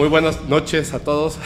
[0.00, 1.38] Muy buenas noches a todos.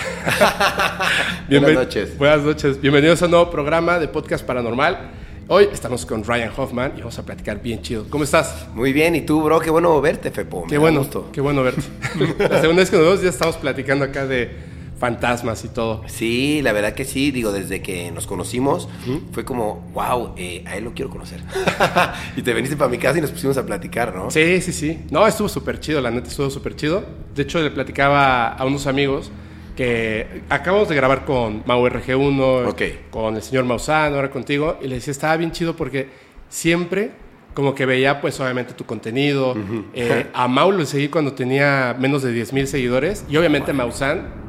[1.51, 2.16] buenas noches.
[2.16, 2.80] Buenas noches.
[2.80, 5.11] Bienvenidos a un nuevo programa de Podcast Paranormal.
[5.48, 8.06] Hoy estamos con Ryan Hoffman y vamos a platicar bien chido.
[8.09, 8.69] ¿Cómo estás?
[8.73, 9.59] Muy bien, ¿y tú, bro?
[9.59, 10.69] Qué bueno verte, Fepo.
[10.69, 11.82] Qué bueno, qué bueno verte.
[12.48, 14.57] La segunda vez que nos vemos ya estamos platicando acá de
[14.99, 16.03] fantasmas y todo.
[16.07, 18.89] Sí, la verdad que sí, digo, desde que nos conocimos
[19.33, 21.41] fue como, wow, eh, a él lo quiero conocer.
[22.37, 24.30] y te viniste para mi casa y nos pusimos a platicar, ¿no?
[24.30, 25.05] Sí, sí, sí.
[25.11, 27.05] No, estuvo súper chido, la neta estuvo súper chido.
[27.35, 29.30] De hecho, le platicaba a unos amigos
[29.77, 34.97] que acabamos de grabar con Mau RG1, con el señor Mausano, ahora contigo, y le
[34.97, 36.09] decía, estaba bien chido porque
[36.49, 37.11] siempre
[37.55, 39.55] como que veía pues obviamente tu contenido.
[39.95, 43.91] Eh, a Mau lo seguí cuando tenía menos de 10 mil seguidores y obviamente wow.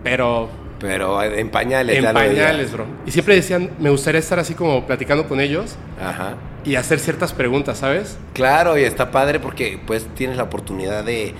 [0.03, 0.49] pero...
[0.77, 2.03] Pero en pañales.
[2.03, 2.85] En pañales, bro.
[3.05, 6.35] Y siempre decían, me gustaría estar así como platicando con ellos Ajá.
[6.65, 8.17] y hacer ciertas preguntas, ¿sabes?
[8.33, 11.33] Claro, y está padre porque pues tienes la oportunidad de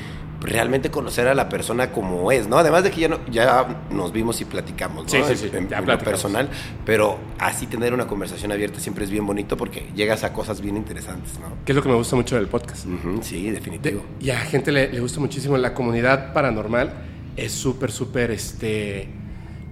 [0.46, 2.58] realmente conocer a la persona como es, ¿no?
[2.58, 5.10] Además de que ya, no, ya nos vimos y platicamos, ¿no?
[5.10, 5.50] Sí, sí, sí.
[5.56, 6.50] En, ya en lo personal,
[6.86, 10.78] pero así tener una conversación abierta siempre es bien bonito porque llegas a cosas bien
[10.78, 11.48] interesantes, ¿no?
[11.66, 12.86] Que es lo que me gusta mucho del podcast.
[12.86, 14.04] Uh -huh, sí, definitivo.
[14.20, 16.94] De, y a gente le, le, gusta muchísimo la comunidad paranormal,
[17.36, 19.10] es súper, súper, este,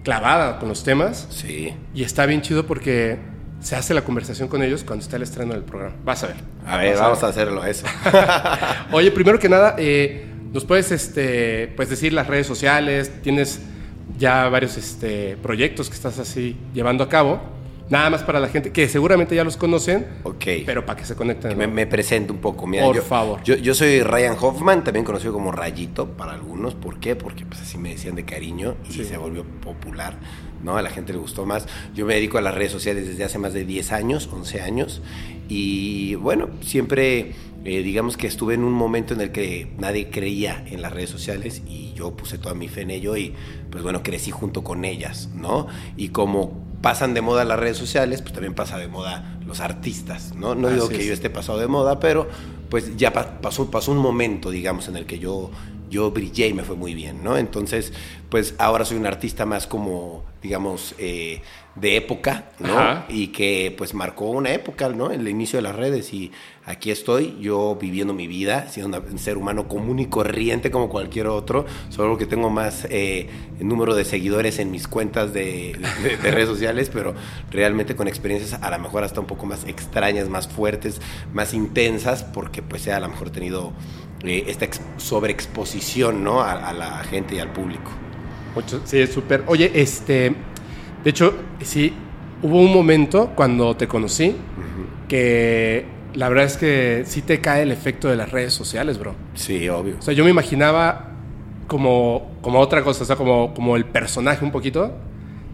[0.03, 1.27] clavada con los temas.
[1.29, 1.73] Sí.
[1.93, 3.17] Y está bien chido porque
[3.63, 5.95] se hace la conversación con ellos cuando está el estreno del programa.
[6.03, 6.35] Vas a ver.
[6.65, 7.25] A ver, vamos, a, ver.
[7.25, 7.85] a, hacerlo eso.
[8.91, 13.11] Oye, primero que nada, eh, ¿Nos puedes este, pues decir las redes sociales?
[13.23, 13.59] ¿Tienes
[14.19, 17.41] ya varios este, proyectos que estás así llevando a cabo?
[17.89, 21.15] Nada más para la gente que seguramente ya los conocen, ok pero para que se
[21.15, 21.57] conecten.
[21.57, 22.67] Me, me, presento un poco.
[22.67, 23.43] Mira, Por yo, favor.
[23.43, 26.75] Yo, yo, soy Ryan Hoffman, también conocido como Rayito para algunos.
[26.75, 27.15] ¿Por qué?
[27.15, 29.05] Porque pues así me decían de cariño y sí.
[29.05, 30.17] se volvió popular.
[30.63, 30.77] ¿no?
[30.77, 31.67] A la gente le gustó más.
[31.93, 35.01] Yo me dedico a las redes sociales desde hace más de 10 años, 11 años.
[35.49, 37.33] Y bueno, siempre
[37.65, 41.09] eh, digamos que estuve en un momento en el que nadie creía en las redes
[41.09, 43.33] sociales y yo puse toda mi fe en ello y
[43.71, 45.67] pues bueno, crecí junto con ellas, ¿no?
[45.95, 50.35] Y como pasan de moda las redes sociales, pues también pasa de moda los artistas,
[50.35, 50.55] ¿no?
[50.55, 51.05] No Así digo que es.
[51.05, 52.27] yo esté pasado de moda, pero
[52.69, 55.49] pues ya pasó, pasó un momento, digamos, en el que yo,
[55.93, 57.37] yo brillé y me fue muy bien, ¿no?
[57.37, 57.93] Entonces,
[58.29, 61.41] pues ahora soy un artista más como, digamos, eh,
[61.75, 62.77] de época, ¿no?
[62.77, 63.05] Ajá.
[63.07, 65.11] Y que pues marcó una época, ¿no?
[65.11, 66.31] El inicio de las redes y
[66.65, 71.27] aquí estoy yo viviendo mi vida, siendo un ser humano común y corriente como cualquier
[71.27, 73.29] otro, solo que tengo más eh,
[73.59, 77.13] número de seguidores en mis cuentas de, de, de, redes sociales, pero
[77.51, 81.01] realmente con experiencias a lo mejor hasta un poco más extrañas, más fuertes,
[81.33, 83.73] más intensas, porque pues he a lo mejor tenido
[84.23, 84.67] eh, esta
[84.97, 86.41] sobreexposición, ¿no?
[86.41, 87.91] A, a, la gente y al público.
[88.55, 89.43] Mucho, sí, es súper.
[89.47, 90.33] Oye, este,
[91.03, 91.93] de hecho, sí,
[92.41, 95.07] hubo un momento cuando te conocí uh -huh.
[95.07, 99.15] que la verdad es que sí te cae el efecto de las redes sociales, bro.
[99.33, 99.95] Sí, obvio.
[99.99, 101.11] O sea, yo me imaginaba
[101.67, 104.91] como, como otra cosa, o sea, como, como el personaje un poquito.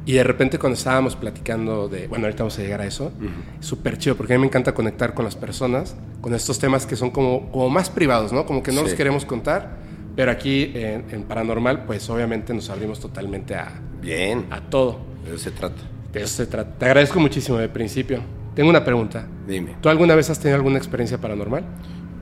[0.09, 3.25] Y de repente cuando estábamos platicando de, bueno, ahorita vamos a llegar a eso, uh
[3.25, 3.63] -huh.
[3.63, 6.95] súper chido, porque a mí me encanta conectar con las personas, con estos temas que
[6.95, 8.43] son como, como más privados, ¿no?
[8.47, 8.85] Como que no sí.
[8.85, 9.77] los queremos contar,
[10.15, 13.71] pero aquí en, en, Paranormal, pues obviamente nos abrimos totalmente a,
[14.01, 14.47] Bien.
[14.49, 14.97] a todo.
[15.23, 15.83] De eso se trata.
[16.11, 16.71] De eso se trata.
[16.79, 18.19] Te agradezco muchísimo de principio.
[18.55, 19.27] Tengo una pregunta.
[19.47, 19.75] Dime.
[19.79, 21.65] ¿Tú alguna vez has tenido alguna experiencia paranormal?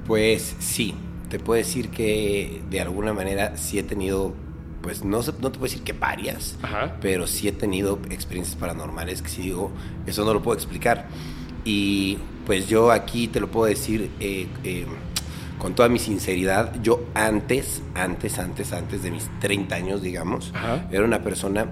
[0.06, 0.94] Pues sí.
[1.30, 4.34] Te puedo decir que de alguna manera sí he tenido,
[4.88, 6.96] pues no, no te puedo decir que varias, Ajá.
[7.02, 9.70] pero sí he tenido experiencias paranormales que sí digo,
[10.06, 11.10] eso no lo puedo explicar.
[11.66, 14.86] Y pues yo aquí te lo puedo decir eh, eh,
[15.60, 20.88] con toda mi sinceridad, yo antes, antes, antes, antes de mis 30 años, digamos, Ajá.
[20.90, 21.68] era una persona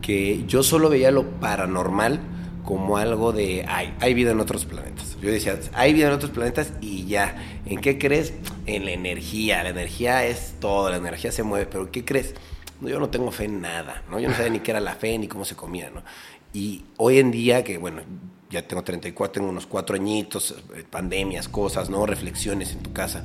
[0.00, 2.20] que yo solo veía lo paranormal
[2.64, 5.16] como algo de, hay, hay vida en otros planetas.
[5.20, 7.60] Yo decía, hay vida en otros planetas y ya.
[7.66, 8.34] ¿En qué crees?
[8.66, 9.64] En la energía.
[9.64, 11.66] La energía es todo, la energía se mueve.
[11.66, 12.34] Pero ¿qué crees?
[12.82, 14.18] Yo no tengo fe en nada, ¿no?
[14.20, 16.02] Yo no sabía ni qué era la fe ni cómo se comía, ¿no?
[16.52, 18.02] Y hoy en día, que bueno,
[18.50, 22.04] ya tengo 34, tengo unos cuatro añitos, eh, pandemias, cosas, ¿no?
[22.04, 23.24] Reflexiones en tu casa.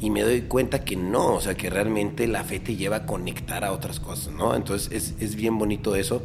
[0.00, 3.06] Y me doy cuenta que no, o sea, que realmente la fe te lleva a
[3.06, 4.54] conectar a otras cosas, ¿no?
[4.54, 6.22] Entonces es, es bien bonito eso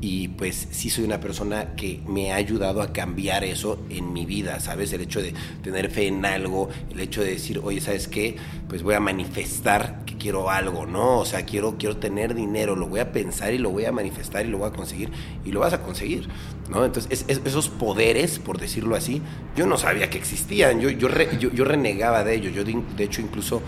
[0.00, 4.24] y pues sí soy una persona que me ha ayudado a cambiar eso en mi
[4.24, 4.92] vida, ¿sabes?
[4.92, 8.36] El hecho de tener fe en algo, el hecho de decir, oye, ¿sabes qué?
[8.68, 11.18] Pues voy a manifestar que quiero algo, ¿no?
[11.18, 14.46] O sea, quiero, quiero tener dinero, lo voy a pensar y lo voy a manifestar
[14.46, 15.10] y lo voy a conseguir
[15.44, 16.28] y lo vas a conseguir,
[16.70, 16.84] ¿no?
[16.84, 19.20] Entonces, es, es, esos poderes, por decirlo así,
[19.54, 23.60] yo no sabía que existían, yo, yo, yo, renegaba de ellos, yo de hecho incluso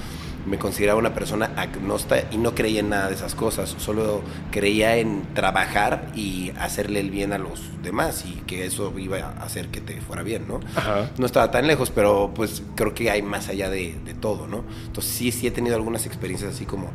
[0.47, 4.97] me consideraba una persona agnosta y no creía en nada de esas cosas, solo creía
[4.97, 9.69] en trabajar y hacerle el bien a los demás y que eso iba a hacer
[9.69, 10.61] que te fuera bien, ¿no?
[11.19, 14.65] No estaba tan lejos, pero pues creo que hay más allá de, de todo, ¿no?
[14.87, 16.91] Entonces sí, sí he tenido algunas experiencias así como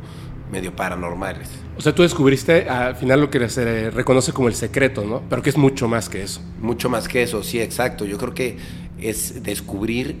[0.50, 1.48] medio paranormales.
[1.76, 5.22] O sea, tú descubriste al final lo que se reconoce como el secreto, ¿no?
[5.28, 6.40] Pero que es mucho más que eso.
[6.60, 8.04] Mucho más que eso, sí, exacto.
[8.04, 8.56] Yo creo que
[9.00, 10.16] es descubrir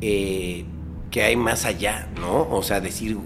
[0.00, 0.64] eh,
[1.12, 2.48] que hay más allá, ¿no?
[2.50, 3.18] O sea, decir,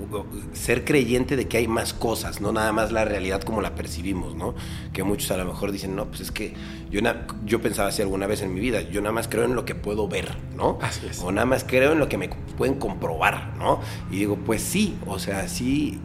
[0.52, 4.34] ser creyente de que hay más cosas, no nada más la realidad como la percibimos,
[4.34, 4.56] ¿no?
[4.92, 6.52] Que muchos a lo mejor dicen, no, pues es que
[6.90, 7.00] yo,
[7.44, 9.76] yo pensaba así alguna vez en mi vida, yo nada más creo en lo que
[9.76, 10.80] puedo ver, ¿no?
[10.82, 11.20] Así es.
[11.20, 12.28] O nada más creo en lo que me
[12.58, 13.80] pueden comprobar, ¿no?
[14.10, 16.00] Y digo, pues sí, o sea, sí,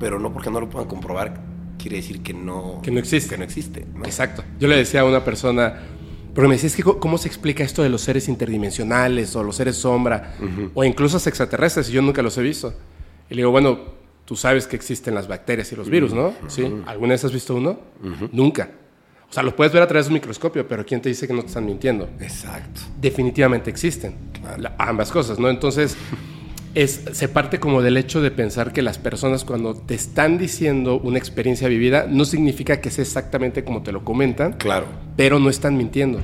[0.00, 1.44] pero no porque no lo puedan comprobar
[1.76, 3.34] quiere decir que no, que no existe.
[3.34, 4.42] Que no existe Exacto.
[4.58, 5.82] Yo le decía a una persona,
[6.36, 9.56] porque me decía, es que ¿cómo se explica esto de los seres interdimensionales o los
[9.56, 10.34] seres sombra
[10.74, 11.88] o incluso los extraterrestres?
[11.88, 12.74] Y yo nunca los he visto.
[13.30, 13.78] Y le digo, bueno,
[14.26, 16.34] tú sabes que existen las bacterias y los virus, ¿no?
[16.48, 16.70] ¿Sí?
[16.84, 17.80] ¿Alguna vez has visto uno?
[18.32, 18.68] Nunca.
[19.30, 21.32] O sea, los puedes ver a través de un microscopio, pero ¿quién te dice que
[21.32, 22.06] no te están mintiendo?
[22.20, 22.82] Exacto.
[23.00, 24.14] Definitivamente existen.
[24.76, 25.48] ambas cosas, ¿no?
[25.48, 25.96] Entonces,
[26.76, 31.00] es, se parte como del hecho de pensar que las personas cuando te están diciendo
[31.02, 34.52] una experiencia vivida, no significa que sea exactamente como te lo comentan.
[34.52, 34.84] Claro.
[35.16, 36.20] Pero no están mintiendo.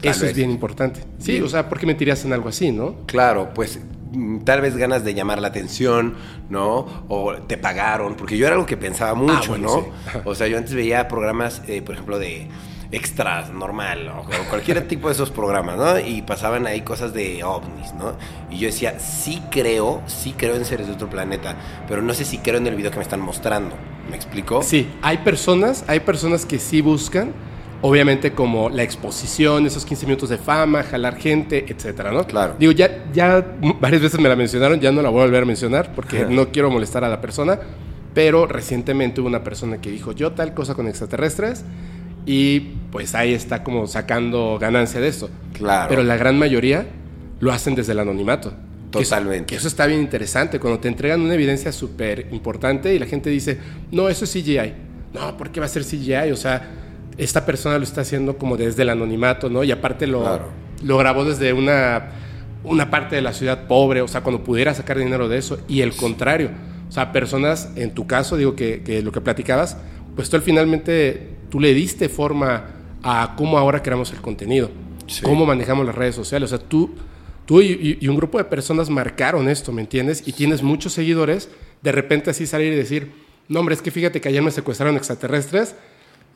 [0.00, 1.00] Eso es bien importante.
[1.18, 3.04] Sí, o sea, ¿por qué mentirías en algo así, no?
[3.04, 3.80] Claro, pues
[4.12, 6.14] mm, tal vez ganas de llamar la atención,
[6.48, 7.04] ¿no?
[7.08, 9.86] O te pagaron, porque yo era algo que pensaba mucho, ah, ¿no?
[10.24, 12.48] O sea, yo antes veía programas, eh, por ejemplo, de
[12.92, 15.98] extras, normal, o cualquier tipo de esos programas, ¿no?
[15.98, 18.12] Y pasaban ahí cosas de ovnis, ¿no?
[18.50, 21.56] Y yo decía, sí creo, sí creo en seres de otro planeta,
[21.88, 23.74] pero no sé si creo en el video que me están mostrando.
[24.10, 24.62] ¿Me explico?
[24.62, 27.32] Sí, hay personas, hay personas que sí buscan,
[27.80, 32.26] obviamente como la exposición, esos 15 minutos de fama, jalar gente, etcétera, ¿no?
[32.26, 32.56] Claro.
[32.58, 33.44] Digo, ya, ya
[33.80, 36.48] varias veces me la mencionaron, ya no la voy a volver a mencionar porque no
[36.50, 37.58] quiero molestar a la persona,
[38.14, 41.64] pero recientemente hubo una persona que dijo, yo tal cosa con extraterrestres,
[42.26, 42.60] y
[42.90, 45.30] pues ahí está como sacando ganancia de esto.
[45.54, 45.88] Claro.
[45.88, 46.86] Pero la gran mayoría
[47.40, 48.52] lo hacen desde el anonimato.
[48.90, 49.46] Totalmente.
[49.46, 53.30] Que eso, está bien interesante, cuando te entregan una evidencia súper importante y la gente
[53.30, 53.58] dice,
[53.90, 54.74] no, eso es CGI.
[55.14, 56.30] No, ¿por qué va a ser CGI?
[56.30, 56.70] O sea,
[57.16, 59.64] esta persona lo está haciendo como desde el anonimato, ¿no?
[59.64, 60.40] Y aparte lo,
[60.82, 62.10] lo grabó desde una,
[62.64, 65.58] una parte de la ciudad pobre, o sea, cuando pudiera sacar dinero de eso.
[65.68, 66.50] Y el contrario,
[66.88, 69.78] o sea, personas, en tu caso, digo que, que lo que platicabas,
[70.14, 72.64] pues tú finalmente tú le diste forma
[73.02, 74.70] a cómo ahora creamos el contenido,
[75.22, 76.50] cómo manejamos las redes sociales.
[76.50, 76.94] O sea, tú,
[77.44, 80.26] tú y, un grupo de personas marcaron esto, ¿me entiendes?
[80.26, 81.50] Y tienes muchos seguidores,
[81.82, 83.12] de repente así salir y decir,
[83.48, 85.74] no, hombre, es que fíjate que ayer me secuestraron extraterrestres.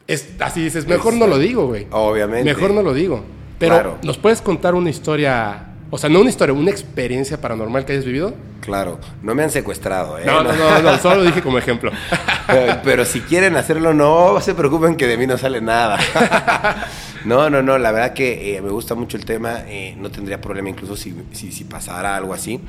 [0.07, 1.87] Es, así dices, mejor no lo digo, güey.
[1.93, 2.45] Obviamente.
[2.45, 3.25] Mejor no lo digo.
[3.59, 7.93] Pero, ¿nos puedes contar una historia o sea, no una historia, una experiencia paranormal que
[7.93, 8.35] hayas vivido.
[8.61, 10.25] Claro, no me han secuestrado, ¿eh?
[10.27, 11.93] No, no, no, no solo lo dije como ejemplo.
[12.85, 15.99] Pero, si quieren hacerlo, no se preocupen que de mí no sale nada.
[17.25, 20.41] No, no, no, la verdad que eh, me gusta mucho el tema, eh, no tendría
[20.41, 22.61] problema incluso si, si, pasara algo así.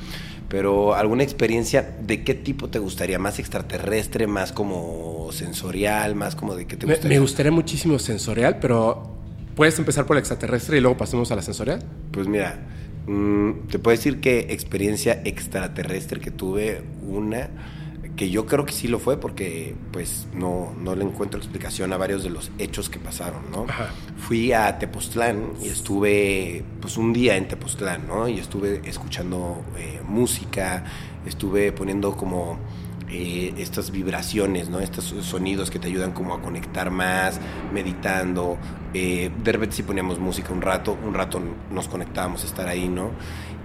[0.49, 3.19] Pero alguna experiencia, ¿de qué tipo te gustaría?
[3.19, 7.09] ¿Más extraterrestre, más como sensorial, más como de qué te gustaría?
[7.09, 9.11] Me, me gustaría muchísimo sensorial, pero
[9.55, 11.83] ¿puedes empezar por el extraterrestre y luego pasemos a la sensorial?
[12.11, 12.57] Pues mira,
[13.07, 17.49] Mm, te puedo decir que experiencia extraterrestre que tuve, una
[18.17, 21.97] que yo creo que sí lo fue porque pues no, no le encuentro explicación a
[21.97, 23.67] varios de los hechos que pasaron, ¿no?
[24.17, 28.27] Fui a Tepoztlán y estuve pues un día en Tepoztlán, ¿no?
[28.27, 30.83] Y estuve escuchando eh, música,
[31.27, 32.57] estuve poniendo como
[33.09, 34.79] eh, estas vibraciones, ¿no?
[34.79, 37.39] Estos sonidos que te ayudan como a conectar más,
[37.73, 38.57] meditando.
[38.93, 42.87] Eh, de repente si poníamos música un rato, un rato nos conectábamos a estar ahí,
[42.87, 43.11] ¿no?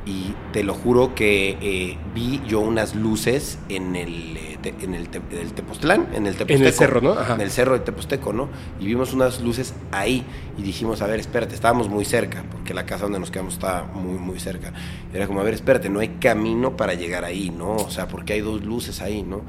[0.05, 5.09] Y te lo juro que eh, vi yo unas luces en el, eh, en el,
[5.09, 6.61] Tepoztlán, en el Teposteco.
[6.61, 7.35] En el cerro, ¿no?
[7.35, 8.49] En el cerro de Teposteco, ¿no?
[8.81, 10.25] Y vimos unas luces ahí
[10.59, 13.85] y dijimos, a ver, espérate, estábamos muy cerca, porque la casa donde nos quedamos estaba
[13.85, 14.73] muy, muy cerca.
[15.15, 17.77] Era como, a ver, espérate, no hay camino para llegar ahí, ¿no?
[17.77, 19.43] O sea, porque hay dos luces ahí, ¿no?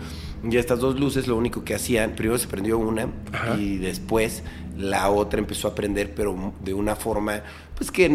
[0.43, 3.07] Y estas dos luces lo único que hacían, primero se prendió una
[3.57, 4.43] y después
[4.77, 7.41] la otra empezó a prender, pero de una forma,
[7.75, 8.09] pues que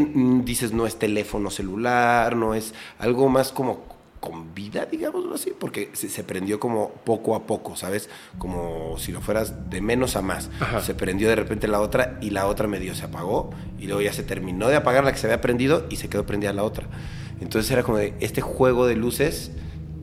[0.45, 5.91] dices, no es teléfono celular, no es algo más como con vida, digámoslo así, porque
[5.93, 8.11] se, prendió como poco a poco, ¿sabes?
[8.39, 10.51] Como si lo fueras de menos a más.
[10.85, 14.13] Se prendió de repente la otra y la otra medio se apagó y luego ya
[14.13, 16.89] se terminó de apagar la que se había prendido y se quedó prendida la otra.
[17.41, 19.53] Entonces era como de este juego de luces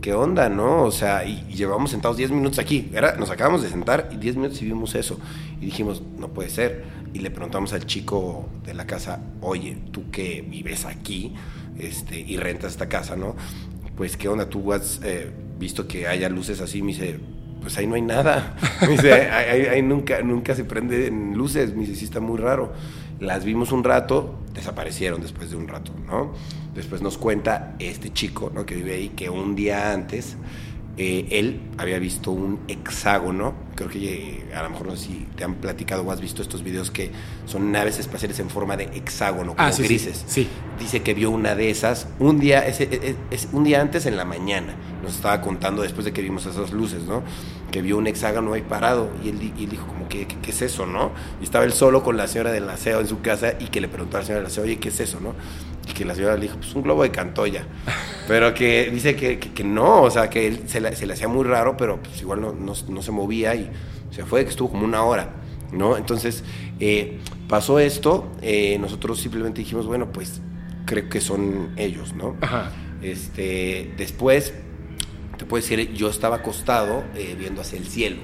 [0.06, 0.84] ¿qué onda, no?
[0.84, 2.92] O sea, y, llevamos sentados 10 minutos aquí.
[2.94, 5.20] Era, nos acabamos de sentar y 10 minutos y vimos eso.
[5.60, 6.84] Y dijimos, no puede ser.
[7.16, 11.34] Y le preguntamos al chico de la casa, oye, tú que vives aquí
[11.80, 13.36] este, y rentas esta casa, ¿no?
[13.98, 14.48] Pues, ¿qué onda?
[14.48, 17.20] ¿Tú has, eh, visto que haya luces así, me dice,
[17.62, 18.56] pues ahí no hay nada.
[18.82, 21.74] Me dice, ahí, nunca, nunca se prenden luces.
[21.74, 22.74] Me dice, sí está muy raro.
[23.20, 26.34] Las vimos un rato, desaparecieron después de un rato, ¿no?
[26.74, 28.66] Después nos cuenta este chico, ¿no?
[28.66, 30.36] Que vive ahí, que un día antes
[30.98, 35.28] eh, él había visto un hexágono, creo que eh, a lo mejor no sé si
[35.36, 37.12] te han platicado o has visto estos videos que
[37.46, 40.24] son naves espaciales en forma de hexágono, como ah, grises.
[40.26, 40.48] Sí,
[40.80, 44.06] Dice que vio una de esas un día, ese, e, e, es, un día antes
[44.06, 47.24] en la mañana, nos estaba contando después de que vimos esas luces, ¿no?
[47.72, 51.12] Que vio un hexágono ahí parado y él, dijo como, ¿qué, ¿qué, es eso, no?
[51.42, 53.90] Y estaba él solo con la señora del aseo en su casa y que le
[53.90, 55.34] preguntó a la señora del aseo, oye, ¿qué es eso, no?
[55.96, 57.66] Que la señora le dijo, pues un globo de cantoya.
[58.28, 61.78] Pero que dice que, que, no, o sea, que él se, le hacía muy raro,
[61.78, 63.72] pero pues igual no, no, se movía y
[64.12, 65.30] se fue, que estuvo como una hora,
[65.72, 65.96] ¿no?
[65.96, 66.44] Entonces,
[66.80, 70.42] eh, pasó esto, eh, nosotros simplemente dijimos, bueno, pues
[70.86, 72.36] creo que son ellos, ¿no?
[72.42, 72.72] Ajá.
[73.02, 74.54] Este, después,
[75.38, 78.18] te puedo decir, yo estaba acostado eh, viendo hacia el cielo.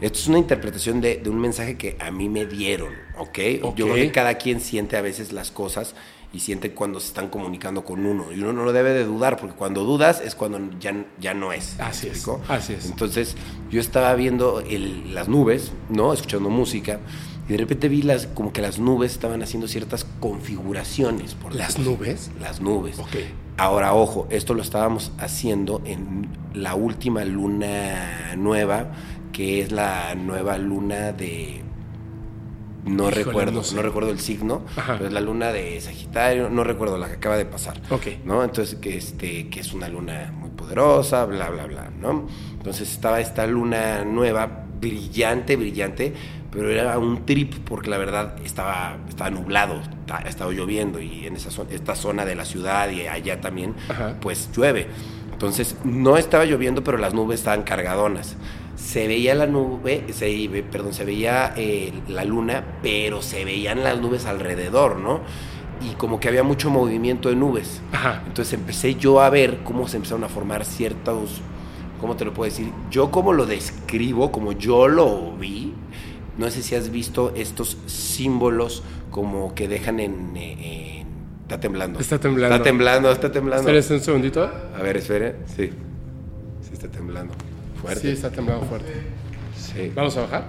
[0.00, 3.38] Esto es una interpretación de, de, un mensaje que a mí me dieron, ¿ok?
[3.76, 5.94] Yo creo que cada quien siente a veces las cosas
[6.32, 8.32] y siente cuando se están comunicando con uno.
[8.32, 11.52] Y uno no lo debe de dudar, porque cuando dudas es cuando ya, ya no
[11.52, 11.78] es.
[11.80, 12.26] Así es.
[12.48, 12.86] Así es.
[12.86, 13.36] Entonces
[13.70, 14.62] yo estaba viendo
[15.12, 16.12] las nubes, ¿no?
[16.12, 17.00] Escuchando música.
[17.48, 21.34] Y de repente vi las, como que las nubes estaban haciendo ciertas configuraciones.
[21.34, 22.30] Por ¿Las nubes?
[22.40, 22.98] Las nubes.
[22.98, 23.16] Ok.
[23.56, 28.92] Ahora, ojo, esto lo estábamos haciendo en la última luna nueva,
[29.32, 31.62] que es la nueva luna de
[32.86, 37.08] no recuerdo, no, recuerdo el signo, pero es la luna de Sagitario, no recuerdo la
[37.08, 37.80] que acaba de pasar.
[37.90, 38.06] Ok.
[38.24, 38.44] ¿No?
[38.44, 42.28] Entonces, que, este, que es una luna muy poderosa, bla, bla, bla, ¿no?
[42.52, 46.12] Entonces estaba esta luna nueva, brillante, brillante,
[46.50, 49.82] pero era un trip porque la verdad estaba, estaba nublado,
[50.24, 53.74] estaba lloviendo y en esa zona, esta zona de la ciudad y allá también,
[54.20, 54.86] pues llueve.
[55.32, 58.36] Entonces no estaba lloviendo, pero las nubes estaban cargadonas
[58.76, 64.00] se veía la nube, se, perdón, se veía eh, la luna, pero se veían las
[64.00, 65.20] nubes alrededor, ¿no?
[65.80, 67.80] Y como que había mucho movimiento de nubes.
[67.92, 68.22] Ajá.
[68.26, 71.40] Entonces empecé yo a ver cómo se empezaron a formar ciertos,
[72.00, 72.70] ¿cómo te lo puedo decir?
[72.90, 75.72] Yo como lo describo, como yo lo vi,
[76.36, 80.36] no sé si has visto estos símbolos como que dejan en...
[81.42, 81.98] está temblando.
[81.98, 82.56] Está temblando.
[82.56, 83.70] Está temblando, está temblando.
[83.70, 84.50] Espera un segundito.
[84.76, 85.36] A ver, espere.
[85.56, 85.70] Sí.
[86.60, 87.32] Sí está temblando.
[88.00, 88.92] Sí, está temblando fuerte.
[89.56, 89.92] Sí.
[89.94, 90.44] ¿Vamos a bajar?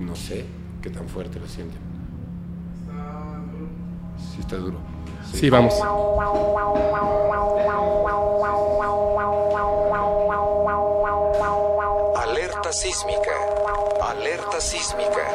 [0.00, 0.44] No sé
[0.82, 1.76] qué tan fuerte lo siente.
[4.16, 4.78] Sí, está duro.
[5.32, 5.74] Sí, vamos.
[12.16, 13.32] Alerta sísmica.
[14.02, 15.28] Alerta sísmica.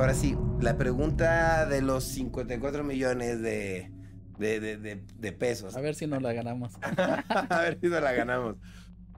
[0.00, 3.90] Ahora sí, la pregunta de los 54 millones de,
[4.38, 5.76] de, pesos.
[5.76, 6.72] A ver si nos la ganamos.
[6.80, 8.56] a ver si nos la ganamos.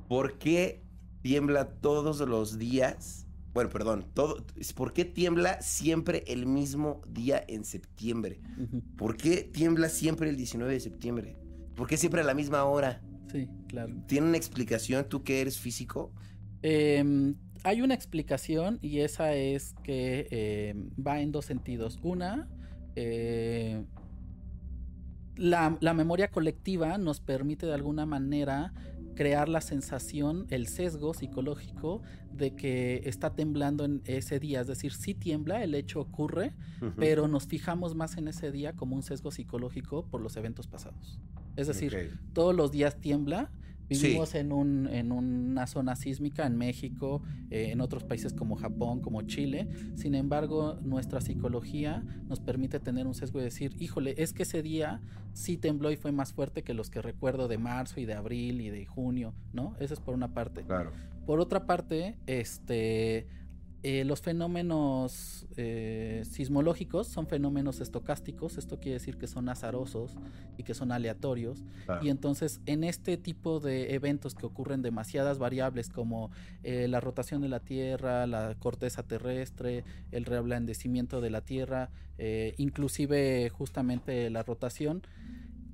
[0.09, 0.83] ¿Por qué
[1.23, 3.29] tiembla todos los días?
[3.55, 8.41] Bueno, perdón, todo, ¿por qué tiembla siempre el mismo día en septiembre?
[8.97, 11.37] ¿Por qué tiembla siempre el 19 de septiembre?
[11.77, 13.03] ¿Por qué siempre a la misma hora?
[13.31, 13.95] Sí, claro.
[14.09, 16.13] ¿Tiene una explicación tú que eres físico?
[16.63, 21.99] Eh, hay una explicación y esa es que eh, va en dos sentidos.
[22.03, 22.49] Una,
[22.97, 23.85] eh,
[25.37, 28.73] la, memoria colectiva nos permite de alguna manera
[29.15, 32.03] crear la sensación, el sesgo psicológico
[32.33, 34.63] de que está temblando en ese día.
[34.63, 36.55] Es decir, sí tiembla, el hecho ocurre,
[36.97, 41.21] pero nos fijamos más en ese día como un sesgo psicológico por los eventos pasados.
[41.57, 43.51] Es decir, todos los días tiembla,
[43.89, 49.01] Vivimos en, un, en una zona sísmica en México, eh, en otros países como Japón,
[49.01, 49.69] como Chile.
[49.95, 54.63] Sin embargo, nuestra psicología nos permite tener un sesgo y decir, híjole, es que ese
[54.63, 55.01] día
[55.33, 58.61] sí tembló y fue más fuerte que los que recuerdo de marzo y de abril
[58.61, 59.77] y de junio, ¿no?
[59.79, 60.63] Eso es por una parte.
[60.63, 60.93] Claro.
[61.27, 63.27] Por otra parte, este
[63.85, 70.15] eh, los fenómenos eh, sismológicos son fenómenos estocásticos, esto quiere decir que son azarosos
[70.57, 71.65] y que son aleatorios.
[72.01, 76.31] Y entonces en este tipo de eventos que ocurren demasiadas variables como
[76.63, 81.91] eh, la rotación de la Tierra, la corteza terrestre, el reablandecimiento de la Tierra,
[82.57, 85.03] inclusive justamente la rotación,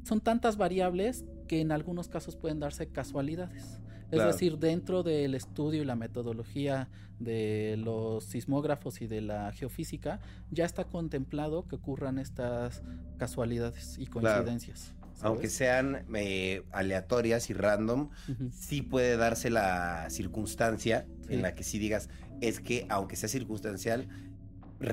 [0.05, 3.79] son tantas variables que en algunos casos pueden darse casualidades.
[4.11, 6.89] Es decir, dentro del estudio y la metodología
[7.19, 12.83] de los sismógrafos y de la geofísica, ya está contemplado que ocurran estas
[13.19, 14.95] casualidades y coincidencias.
[15.21, 18.11] Aunque sean eh, aleatorias y random,
[18.53, 22.09] sí puede darse la circunstancia en la que sí digas,
[22.41, 24.09] es que aunque sea circunstancial,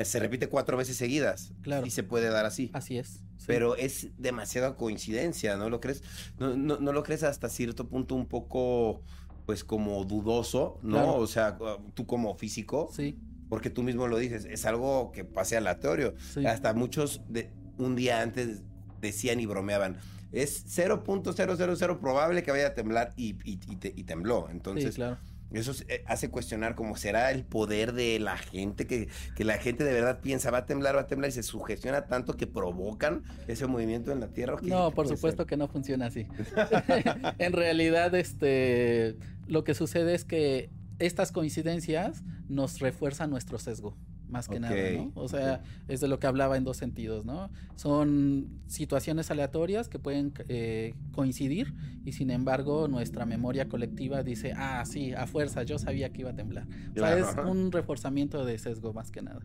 [0.03, 1.53] se repite cuatro veces seguidas.
[1.61, 1.85] Claro.
[1.85, 2.71] Y se puede dar así.
[2.73, 3.21] Así es.
[3.45, 6.03] Pero es demasiada coincidencia, ¿no lo crees?
[6.39, 9.01] No, no, lo crees hasta cierto punto un poco,
[9.45, 11.15] pues como dudoso, ¿no?
[11.15, 11.57] O sea,
[11.93, 12.89] tú como físico.
[12.91, 13.19] Sí.
[13.49, 16.15] Porque tú mismo lo dices, es algo que pase aleatorio.
[16.47, 18.63] Hasta muchos de un día antes
[19.01, 19.97] decían y bromeaban.
[20.31, 24.49] Es 0.000 probable que vaya a temblar y, y, y tembló.
[24.49, 25.17] Entonces, sí, claro
[25.59, 29.83] eso eh, hace cuestionar cómo será el poder de la gente, que, que, la gente
[29.83, 33.23] de verdad piensa, va a temblar, va a temblar y se sugestiona tanto que provocan
[33.47, 34.57] ese movimiento en la Tierra.
[34.61, 36.27] No, por supuesto que no funciona así.
[37.39, 40.69] en realidad, este, lo que sucede es que
[40.99, 43.97] estas coincidencias nos refuerzan nuestro sesgo
[44.29, 45.11] más que nada, ¿no?
[45.15, 47.49] O sea, es de lo que hablaba en dos sentidos, ¿no?
[47.75, 54.83] Son situaciones aleatorias que pueden eh, coincidir y sin embargo nuestra memoria colectiva dice, ah,
[54.85, 56.67] sí, a fuerza, yo sabía que iba a temblar.
[56.95, 59.41] O sea, es un reforzamiento de sesgo más que nada.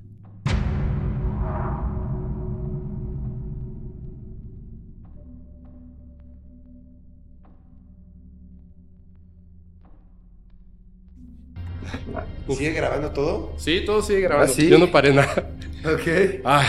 [12.49, 13.55] ¿Sigue grabando todo?
[13.57, 14.53] Sí, todo sigue grabando.
[14.57, 15.51] ¿Ah, Yo no paré nada.
[15.85, 16.43] Ok.
[16.45, 16.67] Ah.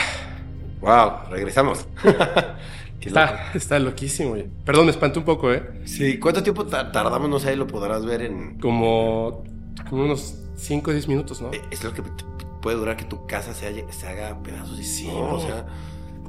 [0.82, 1.86] Wow, regresamos.
[3.02, 4.36] está, está loquísimo.
[4.66, 5.64] Perdón, me espanté un poco, ¿eh?
[5.86, 7.30] Sí, ¿cuánto tiempo tardamos?
[7.30, 8.60] No sé, lo podrás ver en...
[8.60, 9.44] Como,
[9.90, 11.54] como unos 5 o 10 minutos, ¿no?
[11.54, 12.02] Eh, es lo que
[12.62, 13.68] puede durar que tu casa se,
[14.08, 15.66] haga pedazos y sí, o sea...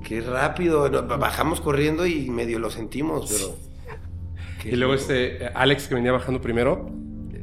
[0.05, 0.91] Qué rápido.
[1.07, 3.57] Bajamos corriendo y medio lo sentimos, pero...
[4.65, 6.91] Y luego este Alex que venía bajando primero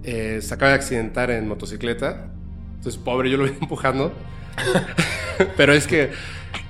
[0.09, 2.31] eh, se acaba de accidentar en motocicleta.
[2.75, 4.11] Entonces, pobre, yo lo voy empujando.
[5.55, 6.11] Pero es que,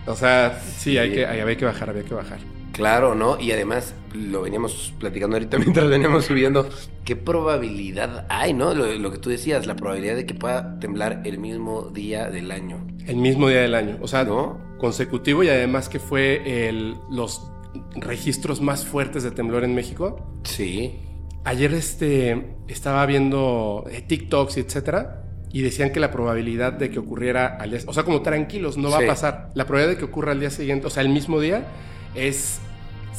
[0.06, 2.40] o sea, sí, Hay que, había que bajar, había que bajar.
[2.74, 3.40] Claro, ¿no?
[3.40, 6.70] Y además, lo veníamos platicando ahorita mientras veníamos subiendo,
[7.06, 8.74] ¿qué probabilidad hay, no?
[8.74, 12.86] Lo, que tú decías, la probabilidad de que pueda temblar el mismo día del año.
[13.08, 14.70] El mismo día del año, o sea, ¿no?
[14.78, 17.52] consecutivo y además que fue el, los
[17.96, 20.26] registros más fuertes de temblor en México.
[20.44, 21.09] Sí.
[21.46, 27.00] Ayer este, estaba viendo eh, TikToks y etcétera, y decían que la probabilidad de que
[27.00, 29.50] ocurriera al día, o sea, como tranquilos, no va a pasar.
[29.56, 31.66] La probabilidad de que ocurra al día siguiente, o sea, el mismo día,
[32.14, 32.60] es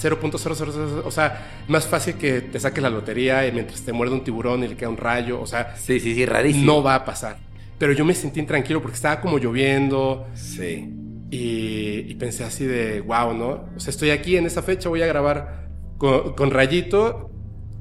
[0.00, 4.24] 0.000, o sea, más fácil que te saques la lotería y mientras te muerde un
[4.24, 6.66] tiburón y le queda un rayo, o sea, sí, sí, sí, rarísimo.
[6.66, 7.38] No va a pasar.
[7.78, 10.26] Pero yo me sentí intranquilo porque estaba como lloviendo.
[10.34, 10.88] Sí.
[11.30, 13.68] Y, pensé así de, wow, ¿no?
[13.74, 17.29] O sea, estoy aquí en esa fecha, voy a grabar con, con rayito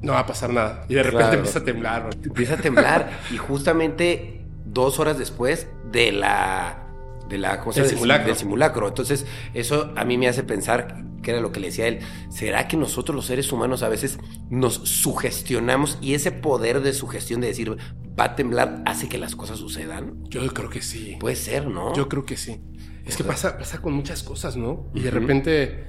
[0.02, 0.84] no va a pasar nada.
[0.88, 2.10] Y de repente empieza a temblar.
[2.22, 3.10] Empieza a temblar.
[3.30, 6.86] y justamente dos horas después de la.
[7.28, 8.26] De la cosa simulacro.
[8.26, 8.88] del simulacro.
[8.88, 12.66] Entonces, eso a mí me hace pensar, que era lo que le decía él, ¿será
[12.66, 17.46] que nosotros los seres humanos a veces nos sugestionamos y ese poder de sugestión de
[17.46, 17.76] decir
[18.18, 20.24] va a temblar hace que las cosas sucedan?
[20.24, 21.18] Yo creo que sí.
[21.20, 21.94] Puede ser, ¿no?
[21.94, 22.60] Yo creo que sí.
[23.06, 24.90] Es que pasa, pasa con muchas cosas, ¿no?
[24.92, 25.86] Y de repente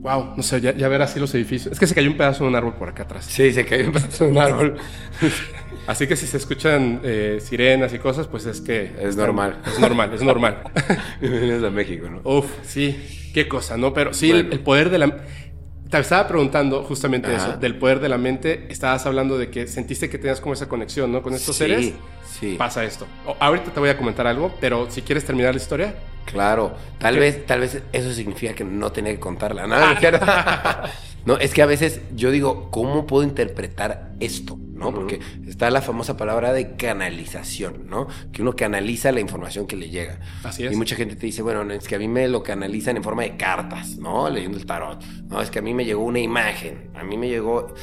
[0.00, 1.72] Wow, no sé, ya, ya ver así los edificios.
[1.72, 3.24] Es que se cayó un pedazo de un árbol por acá atrás.
[3.24, 4.76] Sí, se cayó un pedazo de un árbol.
[5.88, 8.92] así que si se escuchan eh, sirenas y cosas, pues es que...
[9.00, 9.58] Es normal.
[9.66, 10.62] Es normal, es normal.
[11.20, 12.20] Bienvenidos a México, ¿no?
[12.22, 13.92] Uf, sí, qué cosa, ¿no?
[13.92, 15.16] Pero sí, el, poder de la...
[15.90, 18.66] Te estaba preguntando justamente eso, del poder de la mente.
[18.68, 21.22] Estabas hablando de que sentiste que tenías como esa conexión, ¿no?
[21.22, 21.94] Con estos seres.
[22.38, 22.54] Sí.
[22.56, 23.06] Pasa esto.
[23.40, 25.94] ahorita te voy a comentar algo, pero si quieres terminar la historia.
[26.30, 29.66] Claro, tal vez, tal vez eso significa que no tenía que contarla.
[31.26, 31.34] ¿no?
[31.34, 34.58] no, es que a veces yo digo, ¿cómo puedo interpretar esto?
[34.78, 34.94] ¿no?
[34.94, 38.06] Porque está la famosa palabra de canalización, ¿no?
[38.32, 40.20] Que uno canaliza la información que le llega.
[40.44, 40.72] Así es.
[40.72, 43.24] Y mucha gente te dice, bueno, es que a mí me lo canalizan en forma
[43.24, 44.30] de cartas, ¿no?
[44.30, 45.02] Leyendo el tarot.
[45.28, 46.90] No, es que a mí me llegó una imagen.
[46.94, 47.74] A mí me llegó.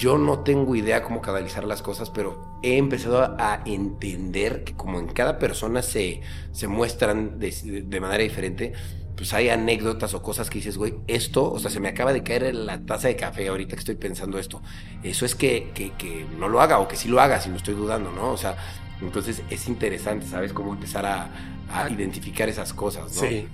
[0.00, 4.98] Yo no tengo idea cómo canalizar las cosas, pero he empezado a entender que como
[4.98, 8.72] en cada persona se, se muestran de, manera diferente,
[9.14, 12.22] pues hay anécdotas o cosas que dices, güey, esto, o sea, se me acaba de
[12.22, 14.62] caer en la taza de café ahorita que estoy pensando esto.
[15.02, 17.56] Eso es que, que, que no lo haga o que sí lo haga, si lo
[17.56, 18.30] estoy dudando, ¿no?
[18.32, 18.56] O sea,
[19.02, 20.54] Entonces es interesante, ¿sabes?
[20.54, 21.28] Cómo empezar a,
[21.70, 23.20] a identificar esas cosas, ¿no?
[23.20, 23.46] Sí.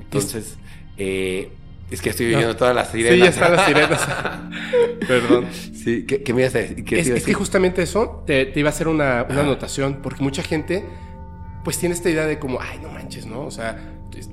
[0.00, 0.58] Entonces,
[0.96, 1.50] eh,
[1.90, 3.14] es que estoy viendo todas las sirenas.
[3.14, 4.08] Sí, ya están las sirenas.
[5.08, 5.46] Perdón.
[5.52, 6.84] Sí, ¿qué, qué me ibas a decir?
[6.84, 10.22] ¿Qué te Es, que justamente eso te, te iba a hacer una, una anotación, porque
[10.22, 10.84] mucha gente
[11.64, 13.44] pues tiene esta idea de como, ay, no manches, ¿no?
[13.44, 13.78] O sea,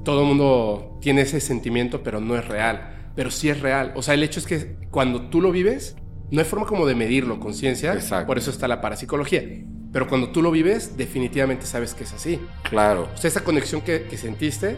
[0.03, 3.11] todo el mundo tiene ese sentimiento, pero no es real.
[3.15, 3.93] Pero sí es real.
[3.95, 5.95] O sea, el hecho es que cuando tú lo vives,
[6.31, 7.93] no hay forma como de medirlo con ciencia.
[7.93, 8.27] Exacto.
[8.27, 9.43] Por eso está la parapsicología.
[9.91, 12.39] Pero cuando tú lo vives, definitivamente sabes que es así.
[12.69, 13.09] Claro.
[13.13, 14.77] O sea, esa conexión que, que sentiste,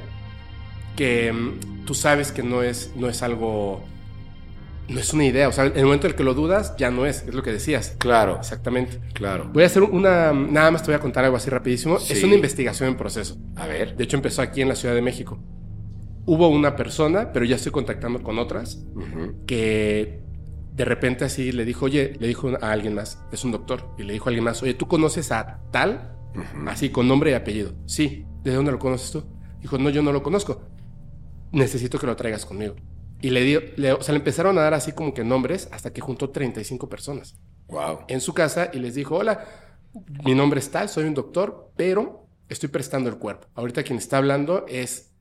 [0.98, 3.82] que mm, tú sabes que no es, no es algo,
[4.90, 5.48] no es una idea.
[5.48, 7.44] O sea, en el momento en el que lo dudas, ya no es, es lo
[7.44, 7.96] que decías.
[8.00, 9.00] Claro, Exactamente.
[9.14, 9.50] claro.
[9.54, 12.00] Voy a hacer una, nada más te voy a contar algo así rapidísimo.
[12.00, 12.12] Sí.
[12.12, 13.38] Es una investigación en proceso.
[13.56, 13.96] A ver.
[13.96, 15.40] De hecho, empezó aquí en la Ciudad de México.
[16.26, 18.84] Hubo una persona, pero ya estoy contactando con otras,
[19.46, 20.20] que
[20.74, 24.04] de repente así le dijo, oye, le dijo a alguien más, es un doctor, y
[24.04, 26.18] le dijo a alguien más, oye, ¿tú conoces a tal?
[26.68, 27.72] Así, con nombre y apellido.
[27.86, 28.26] Sí.
[28.44, 29.24] ¿De dónde lo conoces tú?
[29.62, 30.62] Dijo, no, yo no lo conozco.
[31.52, 32.76] Necesito que lo traigas conmigo.
[33.22, 35.92] Y le dio, le- o sea, le empezaron a dar así como que nombres hasta
[35.92, 37.36] que juntó 35 personas
[37.68, 38.02] Wow.
[38.08, 39.44] en su casa y les dijo, hola,
[40.24, 43.48] mi nombre es tal, soy un doctor, pero estoy prestando el cuerpo.
[43.56, 45.12] Ahorita quien está hablando es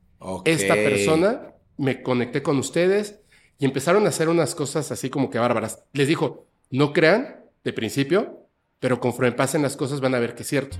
[0.44, 3.20] esta persona, me conecté con ustedes
[3.58, 5.82] y empezaron a hacer unas cosas así como que bárbaras.
[5.92, 8.46] Les dijo, no crean de principio,
[8.78, 10.76] pero conforme pasen las cosas van a ver que es cierto.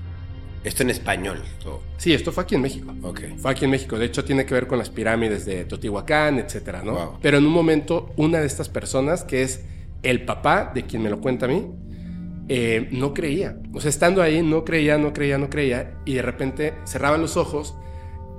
[0.67, 1.41] Esto en español.
[1.63, 1.81] todo.
[1.97, 2.93] Sí, esto fue aquí en México.
[3.01, 3.21] Ok.
[3.37, 3.97] Fue aquí en México.
[3.97, 6.93] De hecho, tiene que ver con las pirámides de Teotihuacán, etcétera, ¿no?
[6.93, 7.19] Wow.
[7.21, 9.63] Pero en un momento, una de estas personas, que es
[10.03, 11.65] el papá de quien me lo cuenta a mí,
[12.49, 13.57] eh, no creía.
[13.73, 15.99] O sea, estando ahí, no creía, no creía, no creía.
[16.05, 17.73] Y de repente cerraban los ojos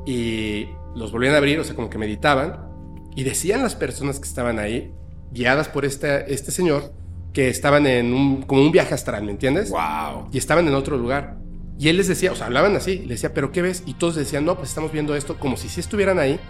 [0.06, 2.68] y los volvían a abrir, o sea, como que meditaban.
[3.16, 4.92] Y decían las personas que estaban ahí,
[5.32, 6.92] guiadas por este, este señor,
[7.32, 9.70] que estaban en un, como un viaje astral, ¿me entiendes?
[9.70, 10.28] Wow.
[10.32, 11.38] y estaban en otro lugar.
[11.78, 13.84] Y él les decía, o sea, hablaban así, le decía, ¿pero qué ves?
[13.86, 16.40] Y todos decían, no, pues estamos viendo esto como si sí estuvieran ahí.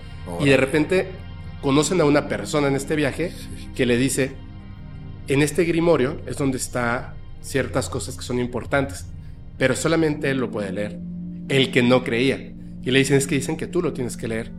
[0.40, 1.08] Y de repente
[1.60, 3.32] conocen a una persona en este viaje
[3.74, 4.32] que le dice,
[5.28, 9.06] en este grimorio es donde está ciertas cosas que son importantes,
[9.58, 10.98] pero solamente él lo puede leer,
[11.48, 12.54] el que no creía.
[12.82, 14.50] Y le dicen, es que dicen que tú lo tienes que leer.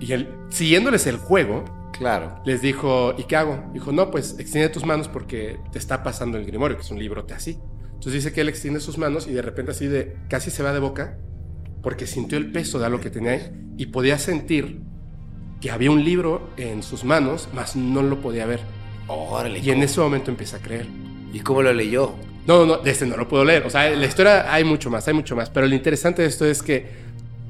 [0.00, 2.40] Y y él, siguiéndoles el juego, Claro.
[2.44, 3.70] les dijo, ¿y qué hago?
[3.72, 6.98] Dijo, no, pues extiende tus manos porque te está pasando el Grimorio, que es un
[6.98, 7.58] librote así.
[7.98, 10.72] Entonces dice que él extiende sus manos y de repente así de, casi se va
[10.72, 11.18] de boca
[11.82, 14.80] porque sintió el peso de algo que tenía ahí y podía sentir
[15.60, 18.60] que había un libro en sus manos, mas no lo podía ver.
[19.08, 19.58] Órale.
[19.58, 20.86] Y en ¿cómo- ese momento empieza a creer.
[21.32, 22.14] ¿Y cómo lo leyó?
[22.46, 23.66] No, no, de este no lo puedo leer.
[23.66, 25.50] O sea, en la historia hay mucho más, hay mucho más.
[25.50, 26.86] Pero lo interesante de esto es que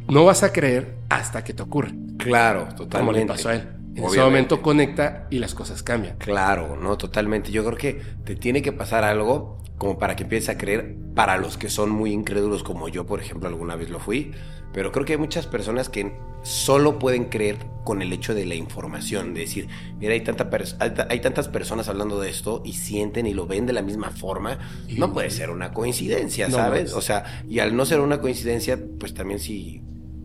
[0.09, 1.93] no vas a creer hasta que te ocurre.
[2.19, 2.99] Claro, totalmente.
[2.99, 3.61] Como le pasó a él.
[3.61, 4.21] En ese Obviamente.
[4.25, 6.17] momento conecta y las cosas cambian.
[6.19, 7.51] Claro, no, totalmente.
[7.53, 11.37] Yo creo que te tiene que pasar algo como para que empieces a creer para
[11.39, 14.33] los que son muy incrédulos como yo, por ejemplo, alguna vez lo fui.
[14.73, 16.13] Pero creo que hay muchas personas que
[16.43, 19.67] solo pueden creer con el hecho de la información, de decir,
[19.99, 23.33] mira, hay, tanta pers- hay, ta- hay tantas personas hablando de esto y sienten y
[23.35, 24.59] lo ven de la misma forma.
[24.99, 26.93] No puede ser una coincidencia, ¿sabes?
[26.93, 26.99] no.
[26.99, 29.81] O sea, y al no ser una coincidencia, pues también si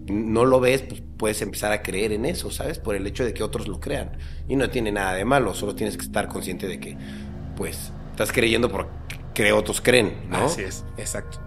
[0.07, 2.79] no lo ves, pues puedes empezar a creer en eso, ¿sabes?
[2.79, 4.11] Por el hecho de que otros lo crean.
[4.49, 6.97] Y no tiene nada de malo, solo tienes que estar consciente de que,
[7.55, 8.91] pues, estás creyendo porque
[9.34, 10.46] que otros creen, ¿no?
[10.46, 11.39] Así es, exacto.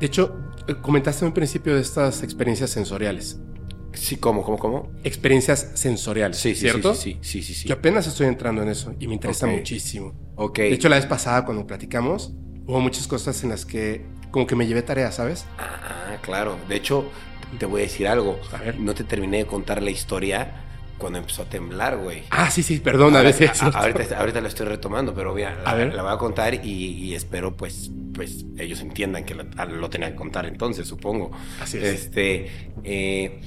[0.00, 0.36] De hecho,
[0.68, 3.38] eh, comentaste en un principio de estas experiencias sensoriales.
[3.92, 4.90] Sí, ¿cómo, cómo, cómo?
[5.04, 6.94] Experiencias sensoriales, Sí, sí, ¿cierto?
[6.94, 7.68] sí, sí, sí, sí, sí.
[7.68, 10.12] Yo apenas estoy entrando en eso y me interesa muchísimo.
[10.36, 10.58] Ok.
[10.58, 12.32] De hecho, la vez pasada cuando platicamos,
[12.66, 15.46] hubo muchas cosas en las que como que me llevé tarea, ¿sabes?
[15.58, 16.58] Ah, claro.
[16.68, 17.08] De hecho,
[17.58, 18.38] te voy a decir algo.
[18.52, 18.78] A ver.
[18.78, 20.65] No te terminé de contar la historia
[20.98, 22.22] cuando empezó a temblar, güey.
[22.30, 22.82] Ah, sí, sí.
[22.86, 25.94] Ahora- a veces- a- ahorita, ahorita lo estoy retomando, pero mira, la, A ver.
[25.94, 29.90] la voy a contar y, y espero pues, pues ellos entiendan que lo, ah, lo
[29.90, 31.30] tenía que contar entonces, supongo.
[31.60, 31.84] Así es.
[31.84, 33.40] Este, eh,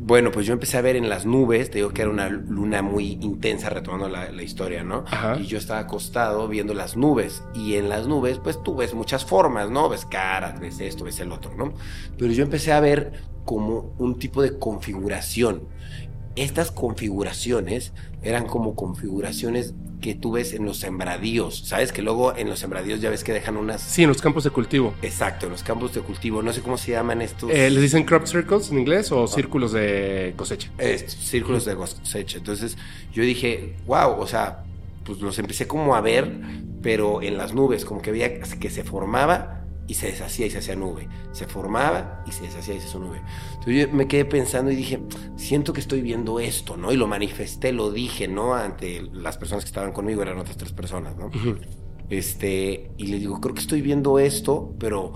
[0.00, 2.82] bueno, pues yo empecé a ver en las nubes, te digo que era una luna
[2.82, 5.04] muy intensa, retomando la, la historia, ¿no?
[5.08, 5.36] Ajá.
[5.40, 9.24] Y yo estaba acostado viendo las nubes, y en las nubes, pues tú ves muchas
[9.24, 9.88] formas, ¿no?
[9.88, 11.74] Ves caras, ves esto, ves el otro, ¿no?
[12.16, 13.12] Pero yo empecé a ver
[13.44, 15.62] como un tipo de configuración.
[16.38, 21.90] Estas configuraciones eran como configuraciones que tú ves en los sembradíos, ¿sabes?
[21.90, 23.82] Que luego en los sembradíos ya ves que dejan unas...
[23.82, 24.94] Sí, en los campos de cultivo.
[25.02, 27.50] Exacto, en los campos de cultivo, no sé cómo se llaman estos...
[27.50, 30.70] Eh, ¿Les dicen crop circles en inglés o círculos de cosecha?
[30.78, 32.38] estos círculos de cosecha.
[32.38, 32.78] Entonces
[33.12, 34.62] yo dije, wow, o sea,
[35.02, 36.30] pues los empecé como a ver,
[36.82, 39.57] pero en las nubes, como que veía que se formaba
[39.88, 41.08] y se deshacía y se hacía nube.
[41.32, 43.22] Se formaba y se deshacía y se hacía nube.
[43.54, 45.00] Entonces yo me quedé pensando y dije,
[45.36, 46.92] siento que estoy viendo esto, ¿no?
[46.92, 48.54] Y lo manifesté, lo dije, ¿no?
[48.54, 51.30] Ante las personas que estaban conmigo, eran otras tres personas, ¿no?
[52.10, 55.12] Este, y le digo, creo que estoy viendo esto, pero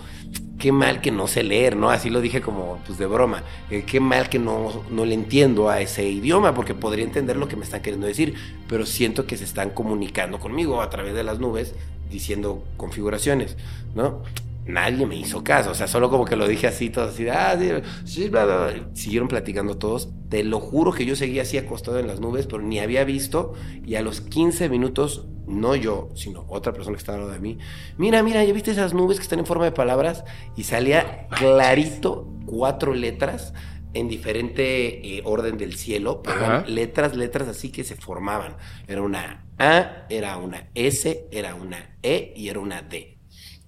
[0.58, 1.90] qué mal que no sé leer, ¿no?
[1.90, 3.44] Así lo dije como, pues de broma.
[3.70, 7.48] Eh, qué mal que no, no le entiendo a ese idioma, porque podría entender lo
[7.48, 8.35] que me están queriendo decir,
[8.68, 11.74] pero siento que se están comunicando conmigo a través de las nubes,
[12.11, 13.56] diciendo configuraciones,
[13.94, 14.22] ¿no?
[14.66, 17.59] Nadie me hizo caso, o sea, solo como que lo dije así, todo así, ah,
[18.05, 18.88] sí, bla, bla.
[18.94, 22.62] siguieron platicando todos, te lo juro que yo seguía así acostado en las nubes, pero
[22.62, 27.18] ni había visto, y a los 15 minutos, no yo, sino otra persona que estaba
[27.18, 27.59] al lado de mí,
[27.98, 30.25] mira, mira, ¿ya viste esas nubes que están en forma de palabras?
[30.57, 33.53] Y salía clarito cuatro letras
[33.94, 38.57] en diferente eh, orden del cielo, pero letras, letras así que se formaban.
[38.87, 43.18] Era una A, era una S, era una E y era una D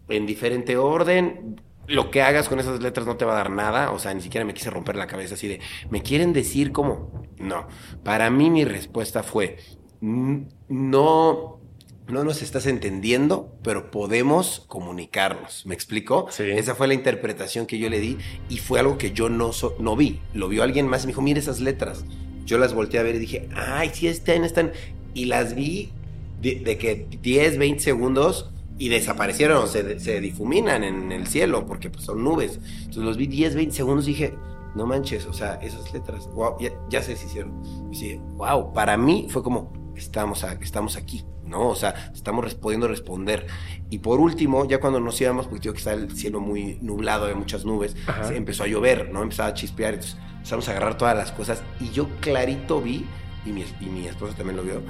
[0.08, 1.60] en diferente orden.
[1.86, 3.90] Lo que hagas con esas letras no te va a dar nada.
[3.92, 7.24] O sea, ni siquiera me quise romper la cabeza así de, ¿me quieren decir cómo?
[7.38, 7.66] No.
[8.02, 9.58] Para mí mi respuesta fue,
[10.00, 11.60] no,
[12.08, 15.66] no nos estás entendiendo, pero podemos comunicarnos.
[15.66, 16.28] ¿Me explico?
[16.38, 19.96] Esa fue la interpretación que yo le di y fue algo que yo no, no
[19.96, 20.20] vi.
[20.32, 22.04] Lo vio alguien más y me dijo, mire esas letras.
[22.46, 24.72] Yo las volteé a ver y dije, ay, sí están, están.
[25.14, 25.92] Y las vi
[26.40, 31.90] de, de que 10, 20 segundos y desaparecieron, se, se difuminan en el cielo porque
[31.90, 32.58] pues, son nubes.
[32.78, 34.34] Entonces los vi 10, 20 segundos y dije,
[34.74, 36.56] no manches, o sea, esas letras, wow,
[36.88, 37.62] ya, se hicieron.
[37.92, 41.68] Y dije, wow, para mí fue como, estamos, estamos aquí, ¿no?
[41.68, 43.46] O sea, estamos pudiendo responder.
[43.90, 47.26] Y por último, ya cuando nos íbamos, porque digo que está el cielo muy nublado,
[47.26, 47.96] hay muchas nubes,
[48.34, 49.22] empezó a llover, ¿no?
[49.22, 53.06] Empezaba a chispear, entonces empezamos a agarrar todas las cosas y yo clarito vi
[53.44, 54.82] y mi, y mi esposa también lo vio,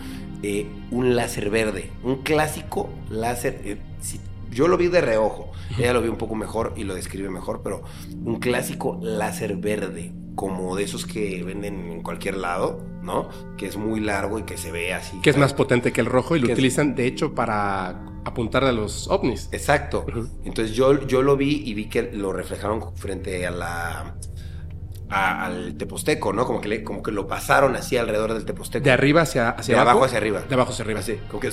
[0.42, 3.60] eh, un láser verde, un clásico láser.
[3.64, 3.78] Eh,
[4.50, 7.62] yo lo vi de reojo, ella lo vio un poco mejor y lo describe mejor,
[7.62, 7.82] pero
[8.24, 13.28] un clásico láser verde, como de esos que venden en cualquier lado, ¿no?
[13.56, 15.20] Que es muy largo y que se ve así.
[15.22, 18.72] Que es más potente que el rojo y lo utilizan, de hecho, para apuntar a
[18.72, 19.48] los ovnis.
[19.52, 20.06] Exacto.
[20.44, 24.16] Entonces yo, yo lo vi y vi que lo reflejaron frente a la
[25.08, 26.46] al Teposteco, ¿no?
[26.46, 28.84] Como que, le, como que lo pasaron así alrededor del Teposteco.
[28.84, 30.04] ¿De arriba hacia, hacia de abajo?
[30.04, 30.42] hacia arriba.
[30.48, 31.00] De abajo hacia arriba.
[31.00, 31.50] Así, como que